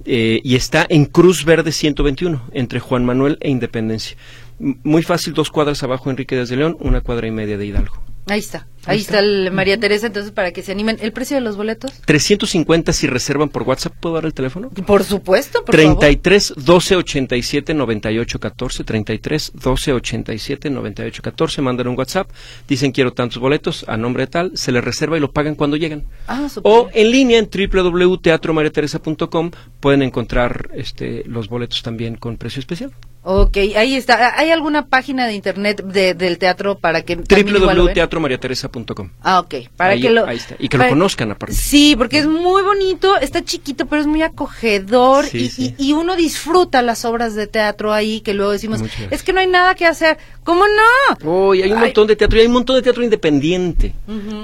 eh, 0.05 0.41
y 0.43 0.55
está 0.55 0.85
en 0.89 1.05
Cruz 1.05 1.45
Verde 1.45 1.71
121, 1.71 2.49
entre 2.51 2.79
Juan 2.79 3.05
Manuel 3.05 3.37
e 3.41 3.49
Independencia. 3.49 4.17
Muy 4.59 5.03
fácil, 5.03 5.33
dos 5.33 5.51
cuadras 5.51 5.83
abajo 5.83 6.09
Enrique 6.09 6.35
Díaz 6.35 6.49
de 6.49 6.57
León, 6.57 6.77
una 6.79 7.01
cuadra 7.01 7.27
y 7.27 7.31
media 7.31 7.57
de 7.57 7.65
Hidalgo. 7.65 8.01
Ahí 8.29 8.39
está, 8.39 8.67
ahí, 8.85 8.99
está, 8.99 9.19
el 9.19 9.51
María 9.51 9.79
Teresa, 9.79 10.07
entonces 10.07 10.33
para 10.33 10.51
que 10.51 10.61
se 10.61 10.73
animen. 10.73 10.97
¿El 10.99 11.13
precio 11.13 11.35
de 11.35 11.41
los 11.41 11.55
boletos? 11.55 11.93
350 12.05 12.91
si 12.91 13.07
reservan 13.07 13.47
por 13.47 13.63
WhatsApp, 13.63 13.93
¿puedo 13.99 14.15
dar 14.15 14.25
el 14.25 14.33
teléfono? 14.33 14.69
Por 14.69 15.05
supuesto, 15.05 15.63
por 15.63 15.75
favor. 15.75 15.99
33 15.99 16.53
12 16.57 16.95
87 16.97 17.73
98 17.73 18.39
14 18.39 18.83
33 18.83 19.51
12 19.55 19.93
87 19.93 20.69
98 20.69 21.21
14 21.21 21.61
mandan 21.61 21.87
un 21.87 21.97
WhatsApp. 21.97 22.29
Dicen 22.67 22.91
quiero 22.91 23.13
tantos 23.13 23.39
boletos 23.39 23.85
a 23.87 23.95
nombre 23.95 24.23
de 24.23 24.27
tal 24.27 24.57
se 24.57 24.73
les 24.73 24.83
reserva 24.83 25.17
y 25.17 25.21
lo 25.21 25.31
pagan 25.31 25.55
cuando 25.55 25.77
llegan. 25.77 26.03
Ah, 26.27 26.47
o 26.63 26.89
en 26.93 27.11
línea 27.11 27.39
en 27.39 27.49
www.teatromariateresa.com 27.49 29.51
pueden 29.79 30.01
encontrar 30.01 30.69
este 30.73 31.23
los 31.25 31.47
boletos 31.47 31.81
también 31.81 32.15
con 32.15 32.37
precio 32.37 32.59
especial 32.59 32.91
Ok, 33.23 33.57
ahí 33.75 33.95
está. 33.95 34.37
¿Hay 34.39 34.51
alguna 34.51 34.85
página 34.87 35.27
de 35.27 35.33
internet 35.33 35.83
de- 35.83 36.13
del 36.13 36.37
teatro 36.37 36.77
para 36.77 37.01
que 37.01 37.17
www.teatromariateresa.com 37.17 39.09
Ah, 39.21 39.39
ok. 39.41 39.55
Para 39.75 39.91
Ahí- 39.91 40.01
que 40.01 40.09
lo, 40.09 40.25
ahí 40.25 40.37
está. 40.37 40.55
Y 40.59 40.69
que 40.69 40.77
lo 40.77 40.87
conozcan, 40.87 41.31
aparte. 41.31 41.53
Sí, 41.53 41.95
porque 41.97 42.19
es 42.19 42.25
muy 42.27 42.61
bonito, 42.61 43.17
está 43.17 43.43
chiquito, 43.43 43.85
pero 43.85 44.01
es 44.01 44.07
muy 44.07 44.21
acogedor 44.21 45.25
Sí, 45.25 45.37
y, 45.39 45.49
sí. 45.49 45.75
y- 45.77 45.89
y 45.89 45.93
uno 45.93 46.15
disfruta 46.15 46.81
las 46.81 47.03
obras 47.05 47.35
de 47.35 47.47
teatro 47.47 47.91
ahí 47.93 48.21
que 48.21 48.33
luego 48.33 48.53
decimos, 48.53 48.81
es 49.11 49.23
que 49.23 49.33
no 49.33 49.39
hay 49.41 49.47
nada 49.47 49.75
que 49.75 49.85
hacer. 49.85 50.17
¿Cómo 50.43 50.63
no? 50.65 51.29
Uy, 51.49 51.61
hay 51.63 51.71
un 51.73 51.79
Ay. 51.79 51.83
montón 51.85 52.07
de 52.07 52.15
teatro 52.15 52.37
y 52.37 52.41
hay 52.41 52.47
un 52.47 52.53
montón 52.53 52.77
de 52.77 52.81
teatro 52.81 53.03
independiente. 53.03 53.93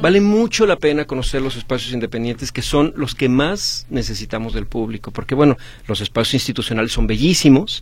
Vale 0.01 0.19
mucho 0.19 0.65
la 0.65 0.75
pena 0.75 1.05
conocer 1.05 1.41
los 1.41 1.55
espacios 1.55 1.93
independientes 1.93 2.51
que 2.51 2.61
son 2.61 2.91
los 2.97 3.15
que 3.15 3.29
más 3.29 3.85
necesitamos 3.89 4.53
del 4.53 4.65
público, 4.65 5.11
porque 5.11 5.35
bueno, 5.35 5.55
los 5.87 6.01
espacios 6.01 6.33
institucionales 6.33 6.91
son 6.91 7.07
bellísimos 7.07 7.81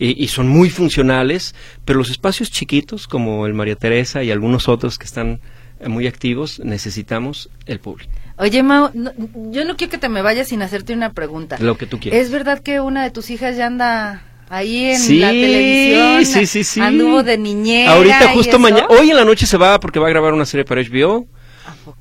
y, 0.00 0.20
y 0.24 0.26
son 0.28 0.48
muy 0.48 0.68
funcionales, 0.70 1.54
pero 1.84 1.98
los 2.00 2.10
espacios 2.10 2.50
chiquitos 2.50 3.06
como 3.06 3.46
el 3.46 3.54
María 3.54 3.76
Teresa 3.76 4.24
y 4.24 4.32
algunos 4.32 4.66
otros 4.68 4.98
que 4.98 5.04
están 5.06 5.40
eh, 5.78 5.88
muy 5.88 6.08
activos 6.08 6.58
necesitamos 6.64 7.50
el 7.66 7.78
público. 7.78 8.10
Oye, 8.38 8.62
Mau, 8.62 8.90
no- 8.94 9.12
yo 9.52 9.64
no 9.64 9.76
quiero 9.76 9.90
que 9.92 9.98
te 9.98 10.08
me 10.08 10.22
vayas 10.22 10.48
sin 10.48 10.62
hacerte 10.62 10.94
una 10.94 11.12
pregunta. 11.12 11.56
Lo 11.60 11.76
que 11.76 11.86
tú 11.86 12.00
quieras. 12.00 12.18
¿Es 12.20 12.30
verdad 12.30 12.60
que 12.60 12.80
una 12.80 13.02
de 13.04 13.10
tus 13.10 13.28
hijas 13.30 13.56
ya 13.56 13.66
anda 13.66 14.22
ahí 14.48 14.86
en 14.86 14.98
Sí, 14.98 15.18
la 15.20 15.28
televisión? 15.30 16.24
sí, 16.24 16.46
sí, 16.46 16.64
sí. 16.64 16.80
Anduvo 16.80 17.22
de 17.22 17.36
niñera. 17.38 17.92
Ahorita 17.92 18.32
justo 18.32 18.58
mañana, 18.58 18.86
hoy 18.88 19.10
en 19.10 19.16
la 19.16 19.24
noche 19.26 19.46
se 19.46 19.58
va 19.58 19.78
porque 19.78 19.98
va 20.00 20.06
a 20.06 20.10
grabar 20.10 20.32
una 20.32 20.46
serie 20.46 20.64
para 20.64 20.80
HBO. 20.82 21.26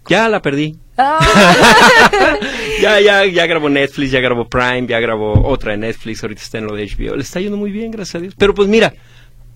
Ya 0.08 0.27
la 0.29 0.41
perdí. 0.41 0.77
Ah. 0.98 1.20
ya, 2.81 3.00
ya, 3.00 3.25
ya 3.25 3.45
grabó 3.45 3.69
Netflix, 3.69 4.12
ya 4.12 4.19
grabó 4.19 4.48
Prime, 4.48 4.88
ya 4.88 5.00
grabó 5.00 5.48
otra 5.48 5.71
de 5.71 5.77
Netflix, 5.77 6.24
ahorita 6.24 6.41
está 6.41 6.57
en 6.59 6.65
lo 6.67 6.75
de 6.75 6.86
HBO. 6.88 7.15
Le 7.15 7.21
está 7.24 7.39
yendo 7.39 7.57
muy 7.57 7.71
bien, 7.71 7.91
gracias 7.91 8.15
a 8.15 8.19
Dios. 8.19 8.33
Pero 8.38 8.53
pues 8.53 8.67
mira, 8.67 8.93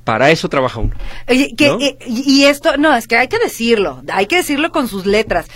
para 0.04 0.32
eso 0.32 0.50
trabaja 0.50 0.80
uno. 0.80 0.94
Oye, 1.30 1.54
que, 1.56 1.68
¿No? 1.68 1.80
eh, 1.80 1.98
y 2.08 2.44
esto, 2.46 2.78
no, 2.78 2.96
es 2.96 3.08
que 3.08 3.16
hay 3.18 3.28
que 3.28 3.40
decirlo, 3.40 4.04
hay 4.12 4.26
que 4.28 4.38
decirlo 4.38 4.72
con 4.72 4.88
sus 4.88 5.06
letras. 5.06 5.48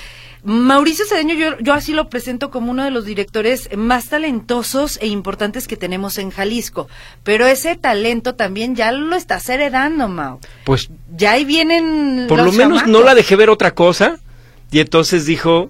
Mauricio 0.44 1.04
Cedeño, 1.06 1.34
yo, 1.36 1.58
yo 1.60 1.74
así 1.74 1.92
lo 1.92 2.08
presento 2.10 2.52
como 2.52 2.72
uno 2.72 2.86
de 2.86 2.92
los 2.92 3.04
directores 3.04 3.68
más 3.76 4.08
talentosos 4.08 4.98
e 5.02 5.08
importantes 5.08 5.68
que 5.68 5.76
tenemos 5.76 6.18
en 6.20 6.30
Jalisco. 6.32 6.88
Pero 7.24 7.48
ese 7.48 7.76
talento 7.76 8.36
también 8.36 8.74
ya 8.76 8.94
lo 8.94 9.16
estás 9.18 9.50
heredando, 9.50 10.08
Mau. 10.08 10.40
Pues 10.64 10.90
Ya 11.14 11.32
ahí 11.34 11.44
vienen. 11.44 12.28
por 12.30 12.42
lo 12.42 12.54
menos 12.54 12.88
no 12.88 13.02
la 13.02 13.14
dejé 13.16 13.36
ver 13.36 13.50
otra 13.50 13.72
cosa 13.74 14.20
y 14.72 14.80
entonces 14.80 15.26
dijo, 15.26 15.70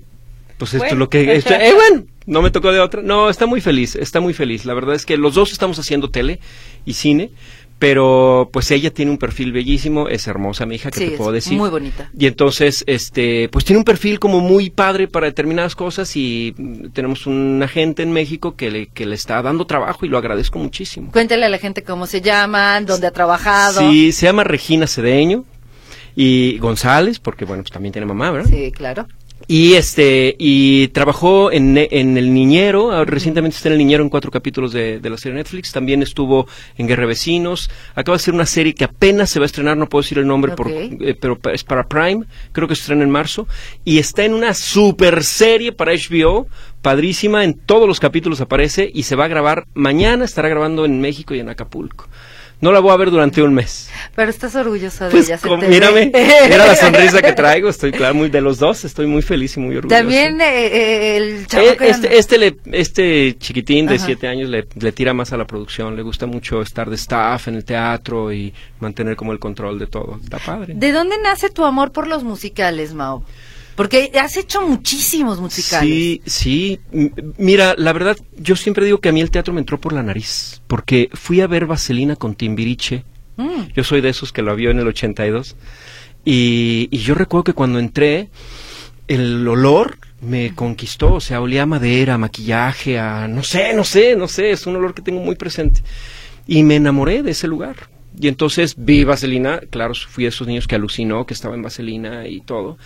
pues 0.57 0.73
esto 0.73 0.79
Bueno. 0.85 0.93
es 0.93 0.99
lo 0.99 1.09
que... 1.09 1.35
Esto, 1.35 1.53
eh, 1.53 1.73
bueno, 1.73 2.05
no 2.25 2.41
me 2.41 2.51
tocó 2.51 2.71
de 2.71 2.79
otra. 2.79 3.01
No, 3.01 3.29
está 3.29 3.45
muy 3.45 3.61
feliz, 3.61 3.95
está 3.95 4.19
muy 4.19 4.33
feliz. 4.33 4.65
La 4.65 4.73
verdad 4.73 4.95
es 4.95 5.05
que 5.05 5.17
los 5.17 5.35
dos 5.35 5.51
estamos 5.51 5.77
haciendo 5.79 6.09
tele 6.09 6.39
y 6.85 6.93
cine. 6.93 7.31
Pero 7.79 8.49
pues 8.51 8.71
ella 8.71 8.91
tiene 8.91 9.11
un 9.11 9.19
perfil 9.19 9.51
bellísimo, 9.51 10.07
es 10.09 10.25
hermosa 10.25 10.65
mi 10.65 10.77
hija, 10.77 10.89
que 10.89 10.97
Sí, 10.99 11.09
te 11.09 11.17
puedo 11.17 11.31
decir. 11.31 11.59
muy 11.59 11.69
bonita. 11.69 12.09
Y 12.17 12.25
entonces, 12.25 12.83
este, 12.87 13.49
pues 13.49 13.65
tiene 13.65 13.77
un 13.77 13.83
perfil 13.83 14.17
como 14.19 14.39
muy 14.39 14.71
padre 14.71 15.07
para 15.07 15.27
determinadas 15.27 15.75
cosas 15.75 16.15
y 16.15 16.55
mm, 16.57 16.87
tenemos 16.89 17.27
un 17.27 17.61
agente 17.63 18.01
en 18.01 18.11
México 18.11 18.55
que 18.55 18.71
le, 18.71 18.87
que 18.87 19.05
le 19.05 19.13
está 19.13 19.39
dando 19.43 19.67
trabajo 19.67 20.07
y 20.07 20.09
lo 20.09 20.17
agradezco 20.17 20.57
muchísimo. 20.57 21.11
Cuéntale 21.11 21.45
a 21.45 21.49
la 21.49 21.59
gente 21.59 21.83
cómo 21.83 22.07
se 22.07 22.21
llaman, 22.21 22.87
dónde 22.87 23.05
ha 23.05 23.11
trabajado. 23.11 23.79
Sí, 23.79 24.11
se 24.11 24.25
llama 24.25 24.43
Regina 24.43 24.87
Cedeño 24.87 25.45
y 26.15 26.57
González, 26.57 27.19
porque 27.19 27.45
bueno, 27.45 27.61
pues 27.61 27.71
también 27.71 27.93
tiene 27.93 28.07
mamá, 28.07 28.31
¿verdad? 28.31 28.49
Sí, 28.49 28.71
claro. 28.71 29.07
Y 29.49 29.75
este, 29.75 30.35
y 30.37 30.89
trabajó 30.89 31.51
en, 31.51 31.77
en 31.77 32.17
El 32.17 32.33
Niñero, 32.33 32.91
ahora 32.91 33.09
recientemente 33.09 33.55
está 33.55 33.69
en 33.69 33.73
El 33.73 33.77
Niñero 33.77 34.03
en 34.03 34.09
cuatro 34.09 34.29
capítulos 34.29 34.73
de, 34.73 34.99
de 34.99 35.09
la 35.09 35.17
serie 35.17 35.37
Netflix, 35.37 35.71
también 35.71 36.01
estuvo 36.01 36.47
en 36.77 36.87
Guerra 36.87 37.03
de 37.03 37.07
Vecinos, 37.07 37.69
acaba 37.95 38.17
de 38.17 38.21
hacer 38.21 38.33
una 38.33 38.45
serie 38.45 38.75
que 38.75 38.83
apenas 38.83 39.29
se 39.29 39.39
va 39.39 39.45
a 39.45 39.47
estrenar, 39.47 39.77
no 39.77 39.87
puedo 39.87 40.01
decir 40.01 40.17
el 40.17 40.27
nombre, 40.27 40.53
por, 40.53 40.69
eh, 40.69 41.15
pero 41.19 41.39
es 41.53 41.63
para 41.63 41.87
Prime, 41.87 42.25
creo 42.51 42.67
que 42.67 42.75
se 42.75 42.81
estrena 42.81 43.03
en 43.03 43.09
marzo, 43.09 43.47
y 43.85 43.99
está 43.99 44.25
en 44.25 44.33
una 44.33 44.53
super 44.53 45.23
serie 45.23 45.71
para 45.71 45.93
HBO, 45.93 46.47
padrísima, 46.81 47.45
en 47.45 47.53
todos 47.53 47.87
los 47.87 48.01
capítulos 48.01 48.41
aparece, 48.41 48.91
y 48.93 49.03
se 49.03 49.15
va 49.15 49.25
a 49.25 49.29
grabar, 49.29 49.65
mañana 49.73 50.25
estará 50.25 50.49
grabando 50.49 50.83
en 50.83 50.99
México 50.99 51.33
y 51.33 51.39
en 51.39 51.47
Acapulco. 51.47 52.09
No 52.59 52.71
la 52.71 52.79
voy 52.79 52.91
a 52.91 52.95
ver 52.97 53.11
durante 53.11 53.41
un 53.43 53.53
mes. 53.53 53.87
Pero 54.15 54.31
estás 54.31 54.55
orgulloso 54.55 55.05
de 55.05 55.11
Pues 55.11 55.27
ella. 55.27 55.37
se 55.37 55.47
te 55.47 55.67
mírame, 55.67 56.09
ve. 56.11 56.25
mira 56.49 56.65
la 56.65 56.75
sonrisa 56.75 57.21
que 57.21 57.33
traigo, 57.33 57.69
estoy 57.69 57.91
claro, 57.91 58.15
muy 58.15 58.29
de 58.29 58.41
los 58.41 58.57
dos, 58.57 58.83
estoy 58.83 59.05
muy 59.05 59.21
feliz 59.21 59.55
y 59.57 59.59
muy 59.59 59.75
orgulloso. 59.77 59.95
También 60.01 60.41
eh, 60.41 60.65
eh, 60.65 61.17
el 61.17 61.23
Eh, 61.23 61.45
chavo 61.47 61.77
que 61.77 61.91
anda- 61.91 62.09
este, 62.09 62.17
este, 62.17 62.37
le- 62.39 62.57
este 62.71 63.37
chiquitín 63.37 63.85
de 63.85 63.95
Ajá. 63.97 64.05
siete 64.07 64.27
años 64.27 64.49
le, 64.49 64.67
le 64.73 64.91
tira 64.91 65.13
más 65.13 65.31
a 65.33 65.37
la 65.37 65.45
producción, 65.45 65.95
le 65.95 66.01
gusta 66.01 66.25
mucho 66.25 66.63
estar 66.63 66.89
de 66.89 66.95
staff 66.95 67.47
en 67.47 67.55
el 67.55 67.63
teatro 67.63 68.33
y 68.33 68.51
mantener 68.79 69.15
como 69.15 69.33
el 69.33 69.39
control 69.39 69.77
de 69.77 69.85
todo. 69.85 70.19
Está 70.23 70.39
padre. 70.39 70.73
¿De 70.75 70.91
dónde 70.91 71.15
nace 71.23 71.51
tu 71.51 71.63
amor 71.63 71.91
por 71.91 72.07
los 72.07 72.23
musicales, 72.23 72.91
Mao? 72.95 73.23
Porque 73.77 74.11
has 74.19 74.35
hecho 74.37 74.67
muchísimos 74.67 75.39
musicales. 75.39 75.87
Sí, 75.87 76.21
sí. 76.25 76.79
Mira, 77.37 77.75
la 77.77 77.93
verdad, 77.93 78.17
yo 78.35 78.55
siempre 78.55 78.83
digo 78.83 78.97
que 78.99 79.09
a 79.09 79.11
mí 79.11 79.21
el 79.21 79.29
teatro 79.29 79.53
me 79.53 79.59
entró 79.59 79.79
por 79.79 79.93
la 79.93 80.01
nariz, 80.01 80.63
porque 80.65 81.11
fui 81.13 81.41
a 81.41 81.47
ver 81.47 81.67
Vaselina 81.67 82.15
con 82.15 82.33
Timbiriche. 82.33 83.05
Mm. 83.35 83.67
Yo 83.75 83.83
soy 83.83 84.01
de 84.01 84.09
esos 84.09 84.33
que 84.33 84.41
lo 84.41 84.55
vio 84.55 84.71
en 84.71 84.79
el 84.79 84.87
82. 84.87 85.55
Y, 86.25 86.87
y 86.89 86.97
yo 86.97 87.13
recuerdo 87.13 87.43
que 87.43 87.53
cuando 87.53 87.77
entré, 87.77 88.29
el 89.07 89.47
olor 89.47 89.99
me 90.21 90.55
conquistó, 90.55 91.13
o 91.13 91.21
sea, 91.21 91.39
olía 91.39 91.61
a 91.61 91.67
madera, 91.67 92.15
a 92.15 92.17
maquillaje, 92.17 92.97
a 92.97 93.27
no 93.27 93.43
sé, 93.43 93.75
no 93.75 93.83
sé, 93.83 94.15
no 94.15 94.27
sé, 94.27 94.49
es 94.49 94.65
un 94.65 94.75
olor 94.75 94.95
que 94.95 95.03
tengo 95.03 95.21
muy 95.21 95.35
presente. 95.35 95.81
Y 96.47 96.63
me 96.63 96.77
enamoré 96.77 97.21
de 97.21 97.29
ese 97.29 97.47
lugar. 97.47 97.75
Y 98.19 98.27
entonces 98.27 98.73
vi 98.75 99.03
Vaselina, 99.03 99.59
claro, 99.69 99.93
fui 99.93 100.23
de 100.23 100.29
esos 100.29 100.47
niños 100.47 100.67
que 100.67 100.73
alucinó 100.73 101.27
que 101.27 101.35
estaba 101.35 101.53
en 101.53 101.61
Vaselina 101.61 102.27
y 102.27 102.41
todo. 102.41 102.79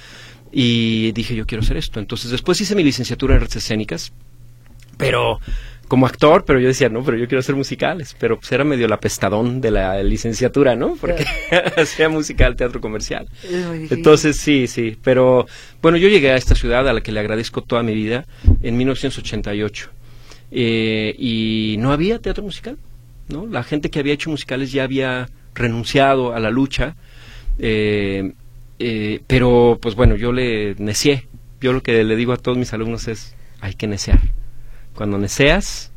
Y 0.52 1.12
dije, 1.14 1.36
yo 1.36 1.46
quiero 1.46 1.64
hacer 1.64 1.78
esto. 1.78 2.00
Entonces 2.00 2.32
después 2.32 2.60
hice 2.62 2.76
mi 2.76 2.84
licenciatura 2.84 3.36
en 3.36 3.42
artes 3.42 3.58
escénicas, 3.58 4.12
pero 4.98 5.40
como 5.92 6.06
actor, 6.06 6.46
pero 6.46 6.58
yo 6.58 6.70
decía, 6.70 6.88
no, 6.88 7.04
pero 7.04 7.18
yo 7.18 7.28
quiero 7.28 7.40
hacer 7.42 7.54
musicales. 7.54 8.16
Pero 8.18 8.40
pues 8.40 8.50
era 8.54 8.64
medio 8.64 8.88
la 8.88 8.98
pestadón 8.98 9.60
de 9.60 9.72
la 9.72 10.02
licenciatura, 10.04 10.74
¿no? 10.74 10.96
Porque 10.96 11.26
hacía 11.78 12.08
musical, 12.08 12.56
teatro 12.56 12.80
comercial. 12.80 13.28
Entonces 13.90 14.38
sí, 14.38 14.68
sí. 14.68 14.98
Pero 15.04 15.48
bueno, 15.82 15.98
yo 15.98 16.08
llegué 16.08 16.32
a 16.32 16.38
esta 16.38 16.56
ciudad 16.56 16.88
a 16.88 16.94
la 16.94 17.02
que 17.02 17.12
le 17.12 17.20
agradezco 17.20 17.62
toda 17.62 17.84
mi 17.84 17.94
vida 17.94 18.26
en 18.62 18.78
1988. 18.78 19.90
Eh, 20.52 21.14
y 21.18 21.76
no 21.80 21.92
había 21.92 22.20
teatro 22.20 22.44
musical, 22.44 22.78
¿no? 23.28 23.46
La 23.46 23.64
gente 23.64 23.90
que 23.90 24.00
había 24.00 24.14
hecho 24.14 24.30
musicales 24.30 24.72
ya 24.72 24.84
había 24.84 25.30
renunciado 25.54 26.34
a 26.34 26.40
la 26.40 26.52
lucha. 26.52 26.96
Eh, 27.60 28.32
eh, 28.84 29.22
pero 29.28 29.78
pues 29.82 29.96
bueno, 29.96 30.16
yo 30.16 30.32
le 30.32 30.76
necié. 30.78 31.28
Yo 31.62 31.74
lo 31.74 31.84
que 31.84 32.04
le 32.04 32.16
digo 32.16 32.34
a 32.34 32.38
todos 32.38 32.58
mis 32.58 32.74
alumnos 32.74 33.08
es, 33.08 33.36
hay 33.60 33.74
que 33.76 33.88
necear. 33.88 34.20
Cuando 34.96 35.18
neceas, 35.18 35.92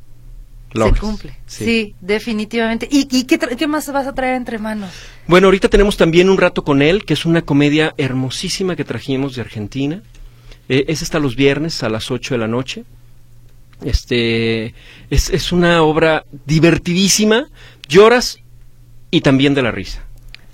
logras. 0.73 0.97
Se 0.99 1.01
cumple. 1.01 1.37
Sí, 1.47 1.95
definitivamente. 2.01 2.87
¿Y, 2.91 3.09
y 3.11 3.25
qué, 3.25 3.41
tra- 3.41 3.57
qué 3.57 3.67
más 3.67 3.91
vas 3.93 4.07
a 4.07 4.15
traer 4.15 4.35
entre 4.35 4.59
manos? 4.59 4.91
Bueno, 5.27 5.47
ahorita 5.47 5.69
tenemos 5.69 5.97
también 5.97 6.29
Un 6.29 6.37
Rato 6.39 6.63
con 6.65 6.83
Él, 6.83 7.05
que 7.05 7.15
es 7.15 7.25
una 7.25 7.43
comedia 7.43 7.95
hermosísima 7.97 8.77
que 8.77 8.85
trajimos 8.85 9.35
de 9.35 9.41
Argentina. 9.41 10.03
Eh, 10.69 10.85
es 10.89 11.03
hasta 11.03 11.19
los 11.19 11.35
viernes 11.37 11.83
a 11.83 11.89
las 11.89 12.11
8 12.11 12.35
de 12.35 12.39
la 12.39 12.49
noche. 12.49 12.85
Este, 13.83 14.75
es, 15.11 15.31
es 15.31 15.53
una 15.53 15.83
obra 15.83 16.25
divertidísima, 16.47 17.49
lloras 17.89 18.39
y 19.11 19.21
también 19.21 19.55
de 19.55 19.63
la 19.63 19.71
risa. 19.73 20.05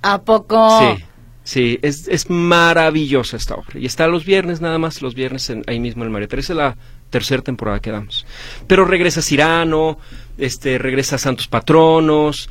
¿A 0.03 0.23
poco? 0.23 0.81
Sí, 0.97 1.05
sí, 1.45 1.79
es, 1.83 2.07
es 2.09 2.29
maravillosa 2.31 3.37
esta 3.37 3.55
obra. 3.55 3.79
Y 3.79 3.87
está 3.87 4.07
los 4.07 4.25
viernes, 4.25 4.61
nada 4.61 4.79
más, 4.79 5.03
los 5.03 5.15
viernes 5.15 5.51
en- 5.51 5.65
ahí 5.67 5.81
mismo 5.81 6.03
en 6.03 6.07
el 6.09 6.13
María 6.13 6.29
Teresa, 6.29 6.53
es 6.53 6.57
la 6.57 6.77
tercera 7.11 7.43
temporada 7.43 7.81
que 7.81 7.91
damos. 7.91 8.25
Pero 8.67 8.85
regresa 8.85 9.21
Cirano, 9.23 9.99
este, 10.39 10.79
regresa 10.79 11.19
Santos 11.19 11.49
Patronos, 11.49 12.49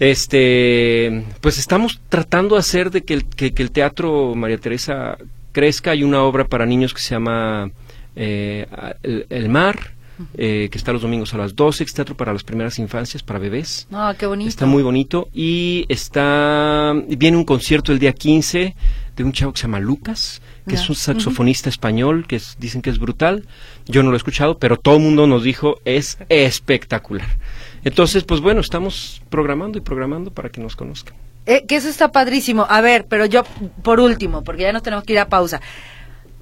este, 0.00 1.24
pues 1.40 1.58
estamos 1.58 2.00
tratando 2.08 2.54
de 2.54 2.60
hacer 2.60 2.90
de 2.90 3.02
que 3.02 3.14
el, 3.14 3.24
que, 3.24 3.52
el 3.56 3.70
teatro 3.70 4.34
María 4.34 4.58
Teresa 4.58 5.18
crezca. 5.52 5.90
Hay 5.92 6.04
una 6.04 6.22
obra 6.22 6.44
para 6.44 6.66
niños 6.66 6.94
que 6.94 7.00
se 7.00 7.14
llama 7.14 7.70
eh, 8.16 8.66
El 9.28 9.48
Mar, 9.48 9.92
eh, 10.34 10.68
que 10.70 10.78
está 10.78 10.92
los 10.92 11.02
domingos 11.02 11.32
a 11.34 11.38
las 11.38 11.54
12, 11.56 11.84
que 11.84 11.88
es 11.88 11.94
teatro 11.94 12.16
para 12.16 12.32
las 12.32 12.42
primeras 12.44 12.78
infancias, 12.78 13.22
para 13.22 13.38
bebés. 13.38 13.86
Qué 14.18 14.26
bonito. 14.26 14.48
Está 14.48 14.66
muy 14.66 14.82
bonito. 14.82 15.28
Y 15.32 15.84
está 15.88 16.94
viene 17.08 17.36
un 17.36 17.44
concierto 17.44 17.92
el 17.92 17.98
día 17.98 18.12
15 18.12 18.74
de 19.16 19.24
un 19.24 19.32
chavo 19.32 19.52
que 19.52 19.58
se 19.58 19.62
llama 19.66 19.80
Lucas, 19.80 20.40
que 20.66 20.74
es 20.76 20.88
un 20.88 20.94
saxofonista 20.94 21.68
español, 21.68 22.26
que 22.28 22.36
es- 22.36 22.56
dicen 22.60 22.82
que 22.82 22.90
es 22.90 22.98
brutal. 22.98 23.46
Yo 23.86 24.02
no 24.02 24.10
lo 24.10 24.16
he 24.16 24.18
escuchado, 24.18 24.58
pero 24.58 24.76
todo 24.76 24.96
el 24.96 25.02
mundo 25.02 25.26
nos 25.26 25.42
dijo 25.42 25.76
es 25.84 26.18
espectacular. 26.28 27.26
Entonces, 27.84 28.24
pues 28.24 28.40
bueno, 28.40 28.60
estamos 28.60 29.22
programando 29.30 29.78
y 29.78 29.80
programando 29.80 30.30
para 30.32 30.50
que 30.50 30.60
nos 30.60 30.76
conozcan. 30.76 31.14
Eh, 31.46 31.64
que 31.66 31.76
eso 31.76 31.88
está 31.88 32.12
padrísimo. 32.12 32.66
A 32.68 32.80
ver, 32.82 33.06
pero 33.08 33.24
yo, 33.24 33.42
por 33.82 34.00
último, 34.00 34.44
porque 34.44 34.62
ya 34.64 34.72
nos 34.72 34.82
tenemos 34.82 35.04
que 35.04 35.14
ir 35.14 35.18
a 35.18 35.28
pausa. 35.28 35.60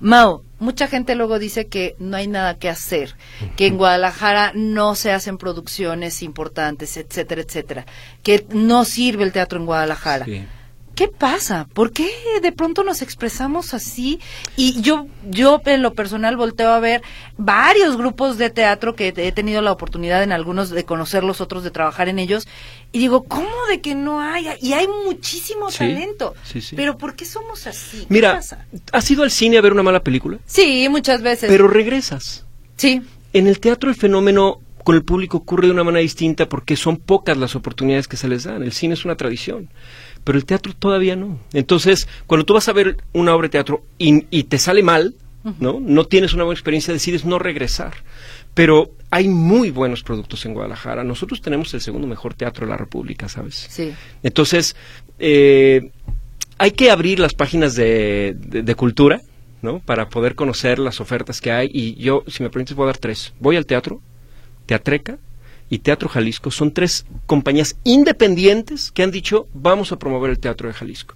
Mau, 0.01 0.45
mucha 0.59 0.89
gente 0.89 1.15
luego 1.15 1.39
dice 1.39 1.67
que 1.67 1.97
no 1.99 2.17
hay 2.17 2.27
nada 2.27 2.59
que 2.59 2.69
hacer, 2.69 3.15
que 3.57 3.67
en 3.67 3.79
Guadalajara 3.79 4.53
no 4.55 4.95
se 4.95 5.13
hacen 5.13 5.39
producciones 5.39 6.23
importantes, 6.23 6.97
etcétera, 6.97 7.41
etcétera, 7.43 7.87
que 8.23 8.47
no 8.51 8.85
sirve 8.85 9.25
el 9.25 9.33
teatro 9.33 9.59
en 9.59 9.67
Guadalajara. 9.67 10.27
¿Qué 10.97 11.09
pasa? 11.09 11.69
¿Por 11.75 11.93
qué 11.93 12.11
de 12.43 12.53
pronto 12.53 12.83
nos 12.83 13.03
expresamos 13.03 13.75
así? 13.75 14.19
Y 14.57 14.81
yo, 14.81 15.07
yo 15.29 15.61
en 15.67 15.83
lo 15.83 15.93
personal 15.93 16.39
volteo 16.39 16.71
a 16.73 16.81
ver 16.81 17.03
varios 17.37 17.99
grupos 17.99 18.39
de 18.39 18.49
teatro 18.49 18.97
que 18.97 19.13
he 19.15 19.31
tenido 19.33 19.61
la 19.61 19.73
oportunidad 19.73 20.23
en 20.23 20.33
algunos 20.33 20.71
de 20.71 20.85
conocerlos, 20.85 21.43
otros 21.43 21.63
de 21.65 21.71
trabajar 21.71 22.09
en 22.09 22.19
ellos, 22.19 22.49
y 22.93 22.99
digo, 22.99 23.25
¿cómo 23.25 23.51
de 23.69 23.83
que 23.83 23.95
no 23.95 24.23
hay? 24.23 24.47
Y 24.63 24.73
hay 24.73 24.89
muchísimo 25.05 25.71
Sí, 25.71 25.79
talento. 25.79 26.35
sí, 26.45 26.63
sí. 26.63 26.75
Pero 26.77 26.97
¿por 26.97 27.15
qué 27.15 27.27
somos 27.27 27.67
así? 27.67 27.99
¿Qué 28.01 28.07
Mira, 28.09 28.33
pasa? 28.33 28.65
¿has 28.93 29.11
ido 29.11 29.23
al 29.23 29.31
cine 29.31 29.59
a 29.59 29.61
ver 29.61 29.73
una 29.75 29.83
mala 29.83 30.01
película? 30.01 30.39
Sí, 30.47 30.89
muchas 30.89 31.21
veces. 31.21 31.51
Pero 31.51 31.69
regresas. 31.69 32.47
sí, 32.77 33.03
En 33.35 33.47
el 33.47 33.61
teatro 33.61 33.91
el 33.91 33.97
fenómeno 33.97 34.63
con 34.83 34.95
el 34.95 35.03
público 35.05 35.37
ocurre 35.39 35.67
de 35.67 35.73
una 35.75 35.85
manera 35.85 36.01
distinta 36.01 36.49
porque 36.49 36.75
son 36.77 36.97
pocas 36.97 37.37
las 37.37 37.55
oportunidades 37.55 38.09
que 38.09 38.17
se 38.17 38.29
les 38.29 38.45
dan. 38.45 38.63
El 38.63 38.73
cine 38.73 38.95
es 38.95 39.05
una 39.05 39.17
tradición, 39.17 39.69
pero 40.27 40.37
el 40.37 40.45
teatro 40.45 40.75
todavía 40.75 41.15
no. 41.15 41.39
Entonces, 41.53 42.09
cuando 42.27 42.45
tú 42.45 42.53
vas 42.55 42.69
a 42.69 42.73
ver 42.73 42.97
una 43.13 43.33
obra 43.35 43.47
de 43.47 43.53
teatro 43.53 43.85
y, 43.97 44.27
y 44.31 44.43
te 44.45 44.59
sale 44.59 44.83
mal, 44.83 45.15
¿no? 45.61 45.79
No 45.81 46.05
tienes 46.07 46.35
una 46.35 46.43
buena 46.43 46.57
experiencia, 46.59 46.93
decides 46.93 47.25
no 47.25 47.39
regresar. 47.39 47.95
Pero 48.53 48.91
hay 49.11 49.29
muy 49.29 49.71
buenos 49.71 50.03
productos 50.03 50.45
en 50.45 50.55
Guadalajara. 50.55 51.05
Nosotros 51.05 51.41
tenemos 51.41 51.73
el 51.75 51.81
segundo 51.81 52.09
mejor 52.09 52.35
teatro 52.35 52.67
de 52.67 52.71
la 52.73 52.77
República, 52.77 53.29
¿sabes? 53.29 53.67
sí. 53.71 53.93
Entonces, 54.25 54.75
eh, 55.21 55.93
hay 56.59 56.71
que 56.73 56.91
abrir 56.91 57.21
las 57.21 57.35
páginas 57.35 57.77
de, 57.77 58.35
de- 58.37 58.63
de 58.63 58.75
cultura, 58.75 59.21
¿no? 59.63 59.79
Para 59.79 60.09
poder 60.09 60.35
conocer 60.35 60.81
las 60.81 61.01
ofertas 61.01 61.41
que 61.41 61.53
hay. 61.53 61.71
Y 61.73 61.95
yo, 61.95 62.25
si 62.27 62.43
me 62.43 62.51
permites, 62.51 62.75
voy 62.75 62.85
a 62.85 62.87
dar 62.87 62.99
tres. 62.99 63.33
Voy 63.39 63.57
al 63.57 63.67
teatro, 63.67 64.01
Teatreca 64.67 65.19
y 65.69 65.79
Teatro 65.79 66.09
Jalisco. 66.09 66.51
Son 66.51 66.73
tres 66.73 67.07
compañías 67.27 67.77
independientes 67.85 68.91
que 68.93 69.03
han 69.03 69.11
dicho, 69.11 69.49
vamos 69.55 69.93
a 69.93 69.99
promover 69.99 70.31
el 70.31 70.39
teatro 70.39 70.69
de 70.69 70.75
Jalisco. 70.75 71.15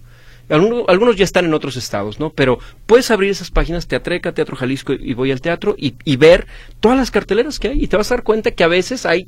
Algunos, 0.49 0.83
algunos 0.89 1.15
ya 1.15 1.23
están 1.23 1.45
en 1.45 1.53
otros 1.53 1.77
estados, 1.77 2.19
¿no? 2.19 2.31
Pero 2.31 2.59
puedes 2.85 3.09
abrir 3.09 3.29
esas 3.29 3.51
páginas, 3.51 3.87
Teatreca, 3.87 4.33
Teatro 4.33 4.57
Jalisco 4.57 4.91
y 4.91 5.13
Voy 5.13 5.31
al 5.31 5.39
Teatro, 5.39 5.75
y, 5.77 5.95
y 6.03 6.17
ver 6.17 6.45
todas 6.81 6.97
las 6.97 7.09
carteleras 7.09 7.57
que 7.57 7.69
hay. 7.69 7.83
Y 7.83 7.87
te 7.87 7.95
vas 7.95 8.11
a 8.11 8.15
dar 8.15 8.23
cuenta 8.23 8.51
que 8.51 8.63
a 8.63 8.67
veces 8.67 9.05
hay 9.05 9.27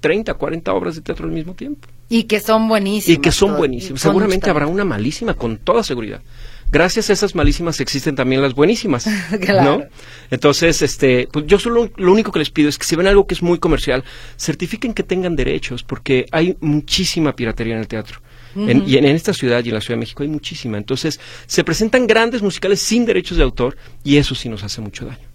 30, 0.00 0.34
40 0.34 0.72
obras 0.72 0.94
de 0.94 1.02
teatro 1.02 1.26
al 1.26 1.32
mismo 1.32 1.54
tiempo. 1.54 1.88
Y 2.08 2.24
que 2.24 2.40
son 2.40 2.68
buenísimas. 2.68 3.18
Y 3.18 3.20
que 3.20 3.32
son 3.32 3.56
buenísimas. 3.56 4.00
Seguramente 4.00 4.48
habrá 4.48 4.66
una 4.66 4.84
malísima, 4.84 5.34
con 5.34 5.58
toda 5.58 5.82
seguridad. 5.82 6.22
Gracias 6.70 7.08
a 7.08 7.12
esas 7.14 7.34
malísimas 7.34 7.80
existen 7.80 8.14
también 8.14 8.42
las 8.42 8.54
buenísimas. 8.54 9.06
Claro. 9.40 9.78
¿no? 9.78 9.84
Entonces, 10.30 10.82
este, 10.82 11.28
pues 11.32 11.46
yo 11.46 11.58
solo 11.58 11.90
lo 11.96 12.12
único 12.12 12.30
que 12.32 12.38
les 12.40 12.50
pido 12.50 12.68
es 12.68 12.78
que 12.78 12.84
si 12.86 12.94
ven 12.96 13.06
algo 13.06 13.26
que 13.26 13.34
es 13.34 13.42
muy 13.42 13.58
comercial, 13.58 14.04
certifiquen 14.38 14.92
que 14.94 15.02
tengan 15.02 15.34
derechos, 15.36 15.82
porque 15.82 16.26
hay 16.30 16.56
muchísima 16.60 17.34
piratería 17.34 17.74
en 17.74 17.80
el 17.80 17.88
teatro. 17.88 18.20
En- 18.56 18.88
y 18.88 18.96
en, 18.96 19.04
en 19.04 19.14
esta 19.14 19.32
ciudad 19.32 19.64
y 19.64 19.68
en 19.68 19.74
la 19.74 19.80
Ciudad 19.80 19.96
de 19.96 20.00
México 20.00 20.22
hay 20.22 20.28
muchísima. 20.28 20.78
Entonces, 20.78 21.20
se 21.46 21.64
presentan 21.64 22.06
grandes 22.06 22.42
musicales 22.42 22.80
sin 22.80 23.04
derechos 23.06 23.36
de 23.38 23.44
autor 23.44 23.76
y 24.04 24.16
eso 24.16 24.34
sí 24.34 24.48
nos 24.48 24.64
hace 24.64 24.80
mucho 24.80 25.04
daño. 25.06 25.26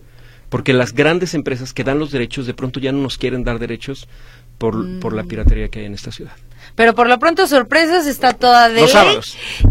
Porque 0.50 0.74
las 0.74 0.94
grandes 0.94 1.34
empresas 1.34 1.74
que 1.74 1.84
dan 1.84 2.00
los 2.00 2.12
derechos 2.12 2.46
de 2.46 2.54
pronto 2.54 2.80
ya 2.80 2.92
no 2.92 3.00
nos 3.02 3.18
quieren 3.18 3.44
dar 3.44 3.58
derechos 3.60 4.08
por, 4.58 5.00
por 5.00 5.14
la 5.14 5.24
piratería 5.24 5.70
que 5.70 5.80
hay 5.80 5.86
en 5.86 5.94
esta 5.96 6.12
ciudad. 6.12 6.34
Pero 6.76 6.96
por 6.96 7.08
lo 7.08 7.20
pronto, 7.20 7.46
sorpresas 7.48 8.08
está 8.08 8.34
toda 8.34 8.70
de 8.70 8.82
Los 8.82 8.94
ley. 8.94 9.20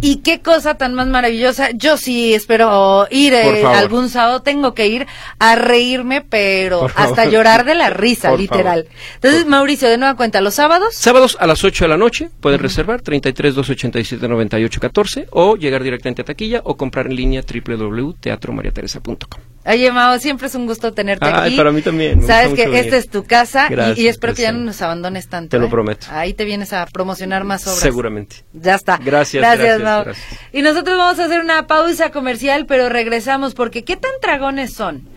Y 0.01 0.17
qué 0.19 0.41
cosa 0.41 0.75
tan 0.75 0.95
más 0.95 1.07
maravillosa. 1.09 1.71
Yo 1.73 1.97
sí 1.97 2.33
espero 2.35 3.07
ir 3.11 3.35
eh, 3.35 3.65
algún 3.65 4.09
sábado. 4.09 4.43
Tengo 4.43 4.75
que 4.75 4.87
ir 4.87 5.07
a 5.39 5.57
reírme, 5.57 6.21
pero 6.21 6.87
hasta 6.95 7.25
llorar 7.27 7.65
de 7.65 7.75
la 7.75 7.91
risa, 7.91 8.31
Por 8.31 8.39
literal. 8.41 8.85
favor. 8.85 8.99
Entonces, 9.17 9.47
Mauricio, 9.47 9.89
de 9.89 9.99
nueva 9.99 10.17
cuenta, 10.17 10.41
los 10.41 10.55
sábados. 10.55 10.95
Sábados 10.95 11.37
a 11.41 11.47
las 11.47 11.65
8 11.65 11.85
de 11.85 11.89
la 11.89 11.97
noche 11.97 12.31
pueden 12.41 12.61
reservar 12.61 13.01
33 13.03 13.55
287 13.55 14.29
98 14.29 14.81
14 14.81 15.27
o 15.31 15.57
llegar 15.57 15.83
directamente 15.83 16.23
a 16.23 16.25
taquilla 16.25 16.61
o 16.65 16.77
comprar 16.77 17.07
en 17.07 17.17
línea 17.17 17.43
www.teatromariateresa.com. 17.43 19.41
Oye, 19.65 19.93
Mao, 19.93 20.19
siempre 20.19 20.49
es 20.49 20.55
un 20.57 20.67
gusto 20.67 20.93
tenerte 20.93 21.25
Ay, 21.27 21.49
aquí. 21.51 21.57
para 21.57 21.71
mí 21.71 21.83
también, 21.83 22.27
Sabes 22.27 22.53
que 22.55 22.67
venir. 22.67 22.85
esta 22.85 22.97
es 22.97 23.09
tu 23.09 23.23
casa 23.23 23.69
y- 23.97 24.03
y, 24.03 24.09
espero 24.09 24.35
que 24.35 24.43
ya 24.43 24.51
no 24.51 24.59
nos 24.59 24.83
abandones 24.83 25.29
tanto. 25.29 25.51
Te 25.51 25.59
lo 25.61 25.67
¿eh? 25.67 25.71
prometo. 25.71 26.09
Ahí 26.11 26.35
te 26.35 26.45
vienes 26.45 26.73
a 26.73 26.82
promocionar 26.91 27.45
más 27.45 27.67
obras. 27.67 27.81
Seguramente. 27.81 28.45
Ya 28.53 28.75
está. 28.75 28.97
Gracias, 28.97 29.41
Gracias, 29.41 29.79
gracias, 29.79 29.83
Mau. 29.83 30.05
gracias. 30.05 30.41
Y 30.53 30.63
nosotros 30.63 30.97
vamos 30.97 31.19
a 31.19 31.25
hacer 31.27 31.41
una 31.41 31.67
pausa 31.67 32.11
comercial, 32.11 32.67
pero 32.67 32.89
regresamos 32.89 33.55
porque 33.55 33.85
¿qué 33.85 33.97
tan 33.97 34.13
dragones 34.21 34.75
son? 34.75 35.09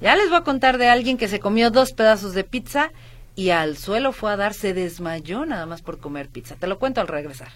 Ya 0.00 0.14
les 0.16 0.28
voy 0.28 0.38
a 0.38 0.42
contar 0.42 0.78
de 0.78 0.88
alguien 0.88 1.16
que 1.18 1.28
se 1.28 1.40
comió 1.40 1.70
dos 1.70 1.92
pedazos 1.92 2.32
de 2.34 2.44
pizza 2.44 2.92
y 3.34 3.50
al 3.50 3.76
suelo 3.76 4.12
fue 4.12 4.32
a 4.32 4.36
dar, 4.36 4.54
se 4.54 4.74
desmayó 4.74 5.44
nada 5.44 5.66
más 5.66 5.82
por 5.82 5.98
comer 5.98 6.28
pizza. 6.28 6.56
Te 6.56 6.66
lo 6.66 6.78
cuento 6.78 7.00
al 7.00 7.08
regresar. 7.08 7.48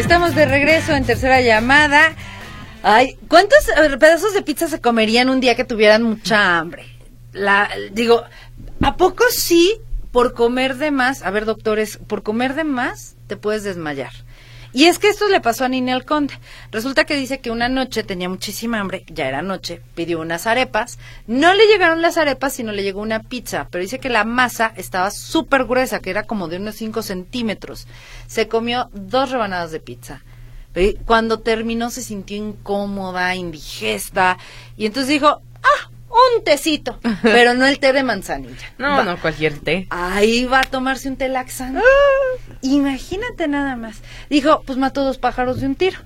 Estamos 0.00 0.34
de 0.34 0.46
regreso 0.46 0.94
en 0.94 1.04
tercera 1.04 1.42
llamada. 1.42 2.14
Ay, 2.82 3.18
¿cuántos 3.28 3.58
eh, 3.68 3.98
pedazos 3.98 4.32
de 4.32 4.40
pizza 4.40 4.66
se 4.66 4.80
comerían 4.80 5.28
un 5.28 5.40
día 5.40 5.54
que 5.56 5.64
tuvieran 5.64 6.02
mucha 6.02 6.58
hambre? 6.58 6.86
La, 7.32 7.68
digo, 7.92 8.24
¿a 8.80 8.96
poco 8.96 9.24
sí 9.30 9.78
por 10.10 10.32
comer 10.32 10.76
de 10.76 10.90
más, 10.90 11.22
a 11.22 11.30
ver 11.30 11.44
doctores, 11.44 11.98
por 12.06 12.22
comer 12.22 12.54
de 12.54 12.64
más 12.64 13.16
te 13.26 13.36
puedes 13.36 13.62
desmayar. 13.62 14.12
Y 14.72 14.84
es 14.84 14.98
que 15.00 15.08
esto 15.08 15.28
le 15.28 15.40
pasó 15.40 15.64
a 15.64 15.68
Ninel 15.68 16.04
Conde. 16.04 16.34
Resulta 16.70 17.04
que 17.04 17.16
dice 17.16 17.40
que 17.40 17.50
una 17.50 17.68
noche 17.68 18.04
tenía 18.04 18.28
muchísima 18.28 18.78
hambre, 18.78 19.04
ya 19.08 19.26
era 19.26 19.42
noche, 19.42 19.82
pidió 19.94 20.20
unas 20.20 20.46
arepas. 20.46 20.98
No 21.26 21.52
le 21.54 21.66
llegaron 21.66 22.02
las 22.02 22.16
arepas, 22.16 22.52
sino 22.52 22.70
le 22.70 22.84
llegó 22.84 23.00
una 23.00 23.24
pizza. 23.24 23.66
Pero 23.70 23.82
dice 23.82 23.98
que 23.98 24.08
la 24.08 24.24
masa 24.24 24.72
estaba 24.76 25.10
súper 25.10 25.64
gruesa, 25.64 26.00
que 26.00 26.10
era 26.10 26.22
como 26.22 26.46
de 26.46 26.58
unos 26.58 26.76
5 26.76 27.02
centímetros. 27.02 27.88
Se 28.28 28.46
comió 28.46 28.90
dos 28.92 29.30
rebanadas 29.30 29.72
de 29.72 29.80
pizza. 29.80 30.22
Cuando 31.04 31.40
terminó 31.40 31.90
se 31.90 32.02
sintió 32.02 32.36
incómoda, 32.36 33.34
indigesta. 33.34 34.38
Y 34.76 34.86
entonces 34.86 35.08
dijo, 35.08 35.42
ah, 35.62 35.89
un 36.10 36.44
tecito. 36.44 36.98
Pero 37.22 37.54
no 37.54 37.66
el 37.66 37.78
té 37.78 37.92
de 37.92 38.02
manzanilla. 38.02 38.72
No, 38.78 38.88
Va- 38.88 39.04
no, 39.04 39.20
cualquier 39.20 39.58
té. 39.58 39.86
Ahí 39.90 40.44
va 40.44 40.60
a 40.60 40.64
tomarse 40.64 41.08
un 41.08 41.16
té 41.16 41.28
laxante. 41.28 41.80
Imagínate 42.62 43.48
nada 43.48 43.76
más. 43.76 43.98
Dijo, 44.28 44.62
pues 44.66 44.78
mato 44.78 45.04
dos 45.04 45.18
pájaros 45.18 45.60
de 45.60 45.66
un 45.66 45.74
tiro. 45.76 45.98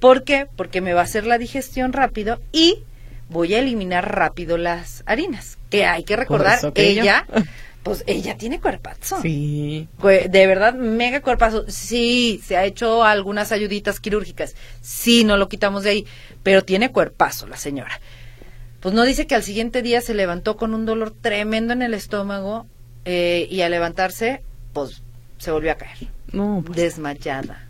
¿Por 0.00 0.24
qué? 0.24 0.46
Porque 0.56 0.80
me 0.80 0.94
va 0.94 1.00
a 1.00 1.04
hacer 1.04 1.26
la 1.26 1.38
digestión 1.38 1.92
rápido 1.92 2.40
y 2.52 2.82
voy 3.28 3.54
a 3.54 3.58
eliminar 3.58 4.14
rápido 4.14 4.56
las 4.58 5.02
harinas. 5.06 5.58
Que 5.70 5.84
hay 5.86 6.04
que 6.04 6.16
recordar, 6.16 6.60
yo. 6.62 6.72
ella, 6.76 7.26
pues 7.82 8.04
ella 8.06 8.36
tiene 8.38 8.60
cuerpazo. 8.60 9.20
Sí. 9.22 9.88
De 10.02 10.46
verdad, 10.46 10.74
mega 10.74 11.20
cuerpazo. 11.20 11.64
Sí, 11.68 12.40
se 12.44 12.56
ha 12.56 12.64
hecho 12.64 13.04
algunas 13.04 13.52
ayuditas 13.52 14.00
quirúrgicas. 14.00 14.54
Sí, 14.80 15.24
no 15.24 15.36
lo 15.36 15.48
quitamos 15.48 15.82
de 15.82 15.90
ahí. 15.90 16.06
Pero 16.42 16.64
tiene 16.64 16.90
cuerpazo 16.90 17.46
la 17.46 17.56
señora. 17.56 18.00
Pues 18.80 18.94
no 18.94 19.04
dice 19.04 19.26
que 19.26 19.34
al 19.34 19.42
siguiente 19.42 19.82
día 19.82 20.00
se 20.00 20.14
levantó 20.14 20.56
con 20.56 20.72
un 20.74 20.86
dolor 20.86 21.12
tremendo 21.20 21.72
en 21.72 21.82
el 21.82 21.94
estómago 21.94 22.66
eh, 23.04 23.46
y 23.50 23.62
al 23.62 23.70
levantarse, 23.72 24.42
pues 24.72 25.02
se 25.38 25.50
volvió 25.50 25.72
a 25.72 25.76
caer. 25.76 25.96
No, 26.32 26.62
pues, 26.64 26.76
Desmayada. 26.76 27.64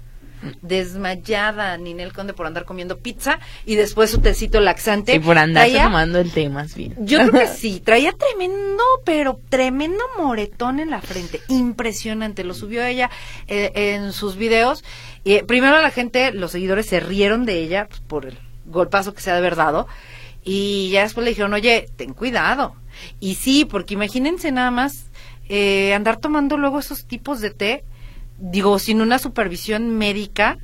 Desmayada, 0.62 1.77
Ninel 1.79 2.12
Conde, 2.12 2.33
por 2.33 2.47
andar 2.47 2.64
comiendo 2.64 2.99
pizza 2.99 3.40
y 3.66 3.75
después 3.75 4.11
su 4.11 4.18
tecito 4.21 4.61
laxante. 4.61 5.14
y 5.14 5.18
por 5.18 5.37
Traía- 5.37 5.85
tomando 5.85 6.21
el 6.21 6.31
té 6.31 6.49
más 6.49 6.75
bien. 6.75 6.94
yo 6.99 7.18
creo 7.18 7.33
que 7.33 7.47
sí, 7.57 7.81
traía 7.81 8.12
tremendo, 8.12 8.83
pero 9.05 9.40
tremendo 9.49 10.05
moretón 10.16 10.79
en 10.79 10.90
la 10.90 11.01
frente, 11.01 11.40
impresionante, 11.49 12.44
lo 12.44 12.55
subió 12.55 12.85
ella 12.85 13.11
eh, 13.49 13.73
en 13.75 14.12
sus 14.12 14.37
videos. 14.37 14.85
Y, 15.25 15.35
eh, 15.35 15.44
primero 15.44 15.81
la 15.81 15.90
gente, 15.90 16.33
los 16.33 16.53
seguidores 16.53 16.87
se 16.87 17.01
rieron 17.01 17.44
de 17.44 17.59
ella 17.61 17.87
pues, 17.88 18.01
por 18.01 18.27
el 18.27 18.38
golpazo 18.66 19.14
que 19.14 19.23
se 19.23 19.31
ha 19.31 19.35
de 19.35 19.38
haber 19.40 19.57
dado 19.57 19.88
y 20.50 20.88
ya 20.88 21.02
después 21.02 21.24
le 21.24 21.32
dijeron, 21.32 21.52
oye, 21.52 21.90
ten 21.96 22.14
cuidado. 22.14 22.74
Y 23.20 23.34
sí, 23.34 23.66
porque 23.66 23.92
imagínense 23.92 24.50
nada 24.50 24.70
más 24.70 25.11
eh, 25.50 25.92
andar 25.92 26.16
tomando 26.16 26.56
luego 26.56 26.78
esos 26.78 27.04
tipos 27.06 27.42
de 27.42 27.50
té, 27.50 27.84
digo, 28.38 28.78
sin 28.78 29.02
una 29.02 29.18
supervisión 29.18 29.90
médica, 29.98 30.56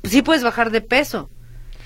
pues 0.00 0.12
sí 0.14 0.22
puedes 0.22 0.42
bajar 0.42 0.72
de 0.72 0.80
peso. 0.80 1.30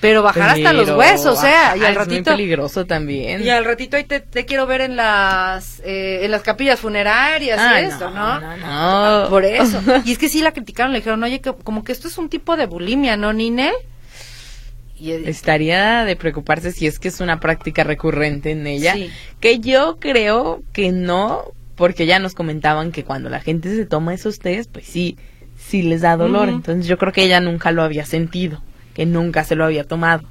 Pero 0.01 0.23
bajar 0.23 0.49
hasta 0.49 0.73
los 0.73 0.89
huesos, 0.89 1.37
o 1.37 1.41
sea, 1.41 1.77
y 1.77 1.81
ajá, 1.81 1.87
al 1.87 1.93
es 1.93 1.97
muy 1.99 2.05
ratito 2.17 2.31
peligroso 2.31 2.85
también. 2.85 3.43
y 3.43 3.49
al 3.49 3.63
ratito 3.63 3.95
ahí 3.95 4.05
te, 4.05 4.21
te 4.21 4.45
quiero 4.45 4.65
ver 4.65 4.81
en 4.81 4.95
las 4.95 5.81
eh, 5.85 6.25
en 6.25 6.31
las 6.31 6.41
capillas 6.41 6.79
funerarias 6.79 7.59
y 7.59 7.63
Ay, 7.63 7.85
eso, 7.85 8.09
no, 8.09 8.39
¿no? 8.39 8.57
no, 8.57 9.21
no. 9.23 9.29
Por 9.29 9.45
eso. 9.45 9.81
Y 10.05 10.13
es 10.13 10.17
que 10.17 10.29
sí 10.29 10.41
la 10.41 10.51
criticaron, 10.51 10.93
le 10.93 10.99
dijeron, 10.99 11.23
oye, 11.23 11.41
que, 11.41 11.53
como 11.53 11.83
que 11.83 11.91
esto 11.91 12.07
es 12.07 12.17
un 12.17 12.27
tipo 12.27 12.57
de 12.57 12.65
bulimia, 12.65 13.17
¿no, 13.17 13.33
Ninel? 13.33 13.73
Y 14.97 15.11
Estaría 15.11 16.05
de 16.05 16.15
preocuparse 16.15 16.71
si 16.71 16.87
es 16.87 16.99
que 16.99 17.09
es 17.09 17.19
una 17.19 17.39
práctica 17.39 17.83
recurrente 17.83 18.51
en 18.51 18.65
ella. 18.65 18.93
Sí. 18.93 19.09
Que 19.39 19.59
yo 19.59 19.97
creo 19.99 20.63
que 20.71 20.91
no, 20.91 21.51
porque 21.75 22.05
ya 22.05 22.19
nos 22.19 22.33
comentaban 22.33 22.91
que 22.91 23.03
cuando 23.03 23.29
la 23.29 23.41
gente 23.41 23.75
se 23.75 23.85
toma 23.85 24.13
esos 24.13 24.39
test, 24.39 24.71
pues 24.71 24.85
sí, 24.85 25.17
sí 25.57 25.81
les 25.81 26.01
da 26.01 26.15
dolor. 26.15 26.49
Entonces 26.49 26.87
yo 26.87 26.97
creo 26.97 27.11
que 27.11 27.23
ella 27.23 27.41
nunca 27.41 27.71
lo 27.71 27.83
había 27.83 28.05
sentido, 28.05 28.61
que 28.93 29.05
nunca 29.05 29.43
se 29.43 29.55
lo 29.55 29.65
había 29.65 29.83
tomado. 29.83 30.27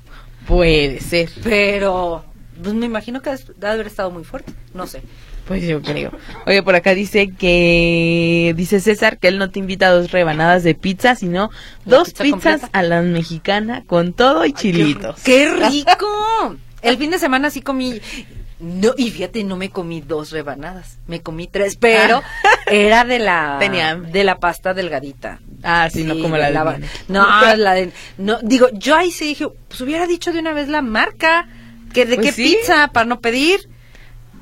Puede 0.46 1.00
ser. 1.00 1.30
pero 1.42 2.24
pues 2.62 2.74
me 2.74 2.86
imagino 2.86 3.20
que 3.22 3.30
debe 3.30 3.68
haber 3.68 3.86
estado 3.86 4.10
muy 4.10 4.24
fuerte, 4.24 4.52
no 4.72 4.86
sé. 4.86 5.02
Pues 5.46 5.62
yo 5.66 5.82
creo. 5.82 6.10
Oye, 6.46 6.62
por 6.62 6.74
acá 6.74 6.94
dice 6.94 7.30
que 7.38 8.54
dice 8.56 8.80
César 8.80 9.18
que 9.18 9.28
él 9.28 9.38
no 9.38 9.50
te 9.50 9.58
invita 9.58 9.88
a 9.88 9.90
dos 9.90 10.10
rebanadas 10.10 10.62
de 10.64 10.74
pizza, 10.74 11.14
sino 11.14 11.50
¿La 11.84 11.98
dos 11.98 12.08
pizza 12.12 12.22
pizzas 12.24 12.60
completa? 12.62 12.78
a 12.78 12.82
la 12.82 13.02
mexicana 13.02 13.82
con 13.86 14.12
todo 14.14 14.46
y 14.46 14.52
chilitos. 14.52 15.20
¡Qué 15.22 15.50
rico! 15.52 16.56
El 16.82 16.96
fin 16.96 17.10
de 17.10 17.18
semana 17.18 17.50
sí 17.50 17.60
comí. 17.60 18.00
No, 18.60 18.92
y 18.96 19.10
fíjate, 19.10 19.44
no 19.44 19.56
me 19.56 19.68
comí 19.68 20.00
dos 20.00 20.30
rebanadas, 20.30 20.98
me 21.06 21.20
comí 21.20 21.46
tres, 21.48 21.76
pero 21.76 22.22
era 22.70 23.04
de 23.04 23.18
la 23.18 23.56
Tenía 23.60 23.96
de 23.96 24.24
la 24.24 24.38
pasta 24.38 24.72
delgadita. 24.72 25.40
Ah, 25.62 25.88
sí, 25.92 26.04
no 26.04 26.18
como 26.18 26.38
la 26.38 26.46
de 26.46 26.52
la. 26.52 26.78
No, 27.08 27.26
la 27.56 27.74
de 27.74 27.90
no, 28.16 28.38
digo, 28.42 28.68
yo 28.72 28.96
ahí 28.96 29.10
sí 29.10 29.26
dije, 29.26 29.46
pues 29.68 29.80
hubiera 29.82 30.06
dicho 30.06 30.32
de 30.32 30.38
una 30.38 30.54
vez 30.54 30.68
la 30.68 30.80
marca, 30.80 31.48
que 31.92 32.06
de 32.06 32.14
Pues 32.16 32.28
qué 32.28 32.32
sí. 32.32 32.56
pizza 32.56 32.88
para 32.88 33.04
no 33.06 33.20
pedir. 33.20 33.68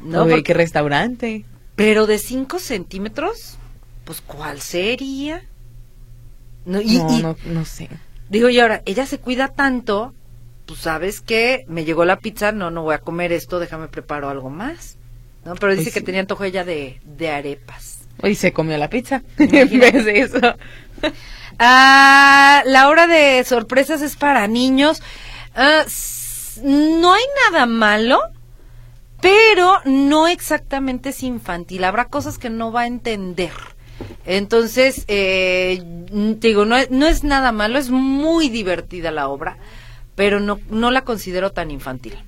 No, 0.03 0.25
porque- 0.27 0.43
qué 0.43 0.55
restaurante. 0.55 1.45
pero 1.77 2.07
de 2.07 2.19
5 2.19 2.59
centímetros, 2.59 3.57
pues 4.05 4.21
¿cuál 4.21 4.61
sería? 4.61 5.45
No, 6.65 6.81
y, 6.81 6.99
no, 6.99 7.19
y- 7.19 7.23
no, 7.23 7.37
no 7.47 7.65
sé. 7.65 7.89
Digo, 8.29 8.49
y 8.49 8.61
ahora, 8.61 8.83
ella 8.87 9.05
se 9.07 9.19
cuida 9.19 9.49
tanto, 9.49 10.15
pues 10.67 10.81
sabes 10.81 11.21
que 11.21 11.65
me 11.69 11.85
llegó 11.85 12.05
la 12.05 12.17
pizza, 12.19 12.53
no, 12.53 12.71
no 12.71 12.83
voy 12.83 12.95
a 12.95 12.99
comer 12.99 13.33
esto, 13.33 13.59
déjame 13.59 13.89
preparo 13.89 14.29
algo 14.29 14.49
más. 14.51 14.97
¿No? 15.45 15.55
Pero 15.57 15.73
dice 15.73 15.85
Pues 15.87 15.95
que 15.95 16.01
sí. 16.01 16.07
tenía 16.07 16.21
antojo 16.21 16.45
ella 16.45 16.65
de, 16.65 17.01
de 17.05 17.31
arepas. 17.31 17.99
Hoy 18.23 18.37
se 18.37 18.53
comió 18.53 18.79
la 18.79 18.89
pizza. 18.89 19.23
En 19.39 19.79
vez 19.81 20.05
de 20.05 20.21
eso. 20.21 20.39
Ah, 21.59 22.63
la 22.65 22.89
hora 22.89 23.07
de 23.07 23.45
sorpresas 23.45 24.01
es 24.03 24.17
para 24.17 24.47
niños. 24.49 25.03
Ah, 25.55 25.85
no 26.63 27.13
hay 27.13 27.23
nada 27.51 27.67
malo, 27.67 28.21
pero 29.23 29.79
no 29.87 30.27
exactamente 30.29 31.11
es 31.11 31.23
infantil. 31.23 31.85
Habrá 31.85 32.07
cosas 32.07 32.39
que 32.39 32.51
no 32.51 32.73
va 32.73 32.83
a 32.83 32.87
entender. 32.87 33.53
Entonces, 34.27 35.05
eh, 35.09 35.83
te 36.41 36.49
digo, 36.49 36.65
no 36.65 36.77
es, 36.77 36.91
no 36.91 37.07
es 37.07 37.25
nada 37.25 37.53
malo, 37.53 37.79
es 37.79 37.89
muy 37.91 38.49
divertida 38.49 39.11
la 39.13 39.29
obra, 39.29 39.57
pero 40.17 40.41
no, 40.41 40.59
no 40.71 40.91
la 40.91 41.03
considero 41.03 41.53
tan 41.53 41.71
infantil. 41.71 42.19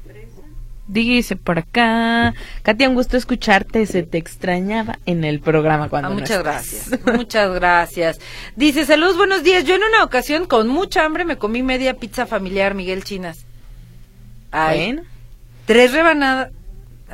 Dice 0.86 1.34
por 1.36 1.58
acá, 1.58 2.34
Katia, 2.62 2.90
un 2.90 2.94
gusto 2.94 3.16
escucharte, 3.16 3.86
se 3.86 4.02
te 4.02 4.18
extrañaba 4.18 4.98
en 5.06 5.24
el 5.24 5.40
programa 5.40 5.88
cuando 5.88 6.08
Ah, 6.08 6.12
muchas 6.12 6.42
gracias, 6.42 6.90
muchas 7.06 7.54
gracias. 7.54 8.20
Dice, 8.54 8.84
saludos, 8.84 9.16
buenos 9.16 9.42
días. 9.42 9.64
Yo 9.64 9.74
en 9.74 9.82
una 9.82 10.04
ocasión 10.04 10.44
con 10.46 10.68
mucha 10.68 11.04
hambre 11.04 11.24
me 11.24 11.38
comí 11.38 11.62
media 11.62 11.94
pizza 11.94 12.26
familiar 12.26 12.74
Miguel 12.74 13.02
Chinas. 13.02 13.46
Ay, 14.52 14.92
Bueno, 14.92 15.02
tres 15.64 15.92
rebanadas. 15.92 16.52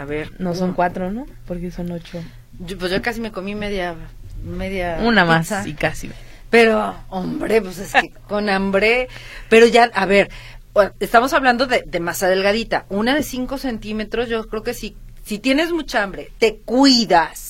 A 0.01 0.07
ver. 0.07 0.33
no 0.39 0.55
son 0.55 0.73
cuatro, 0.73 1.11
¿no? 1.11 1.27
Porque 1.47 1.71
son 1.71 1.93
ocho. 1.93 2.23
Yo, 2.59 2.79
pues 2.79 2.91
yo 2.91 3.03
casi 3.03 3.21
me 3.21 3.33
comí 3.33 3.55
media, 3.55 3.95
media. 4.43 4.99
Una 5.03 5.27
más 5.27 5.49
pizza. 5.49 5.69
y 5.69 5.75
casi. 5.75 6.11
Pero, 6.49 6.97
hombre, 7.11 7.61
pues 7.61 7.77
es 7.79 7.93
que 7.93 8.11
con 8.29 8.49
hambre. 8.49 9.09
Pero 9.51 9.67
ya, 9.67 9.91
a 9.93 10.07
ver, 10.07 10.31
estamos 11.01 11.35
hablando 11.35 11.67
de, 11.67 11.85
de 11.87 12.01
masa 12.01 12.29
delgadita. 12.29 12.87
Una 12.89 13.15
de 13.15 13.23
5 13.23 13.59
centímetros, 13.59 14.31
yo 14.31 14.49
creo 14.49 14.63
que 14.63 14.73
si, 14.73 14.97
si 15.23 15.39
tienes 15.39 15.71
mucha 15.71 16.03
hambre, 16.03 16.33
te 16.39 16.57
cuidas. 16.57 17.50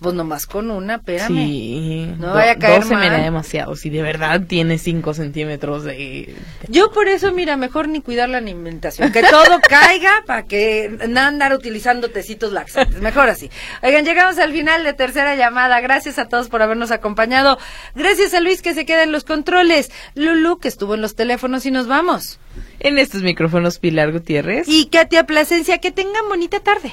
Pues 0.00 0.14
nomás 0.14 0.46
con 0.46 0.70
una, 0.70 0.96
espérame. 0.96 1.28
Sí. 1.28 2.14
No 2.18 2.34
vaya 2.34 2.52
a 2.52 2.58
caer 2.58 2.80
Dos 2.80 2.88
se 2.88 2.96
me 2.96 3.08
da 3.08 3.18
demasiado. 3.18 3.76
Si 3.76 3.90
de 3.90 4.02
verdad 4.02 4.42
tiene 4.46 4.78
cinco 4.78 5.14
centímetros 5.14 5.84
de... 5.84 6.34
Yo 6.68 6.90
por 6.90 7.08
eso, 7.08 7.32
mira, 7.32 7.56
mejor 7.56 7.88
ni 7.88 8.00
cuidar 8.00 8.28
la 8.28 8.38
alimentación. 8.38 9.12
Que 9.12 9.22
todo 9.22 9.60
caiga 9.68 10.24
para 10.26 10.44
que 10.44 10.98
no 11.08 11.20
andar 11.20 11.54
utilizando 11.54 12.10
tecitos 12.10 12.52
laxantes. 12.52 13.00
Mejor 13.00 13.28
así. 13.28 13.50
Oigan, 13.82 14.04
llegamos 14.04 14.38
al 14.38 14.52
final 14.52 14.82
de 14.82 14.92
tercera 14.94 15.36
llamada. 15.36 15.80
Gracias 15.80 16.18
a 16.18 16.28
todos 16.28 16.48
por 16.48 16.60
habernos 16.60 16.90
acompañado. 16.90 17.58
Gracias 17.94 18.34
a 18.34 18.40
Luis 18.40 18.62
que 18.62 18.74
se 18.74 18.84
queda 18.84 19.04
en 19.04 19.12
los 19.12 19.24
controles. 19.24 19.92
Lulu 20.14 20.58
que 20.58 20.68
estuvo 20.68 20.94
en 20.94 21.02
los 21.02 21.14
teléfonos 21.14 21.66
y 21.66 21.70
nos 21.70 21.86
vamos. 21.86 22.40
En 22.80 22.98
estos 22.98 23.22
micrófonos 23.22 23.78
Pilar 23.78 24.12
Gutiérrez. 24.12 24.66
Y 24.68 24.86
Katia 24.86 25.24
Plasencia, 25.24 25.78
que 25.78 25.92
tengan 25.92 26.28
bonita 26.28 26.60
tarde. 26.60 26.92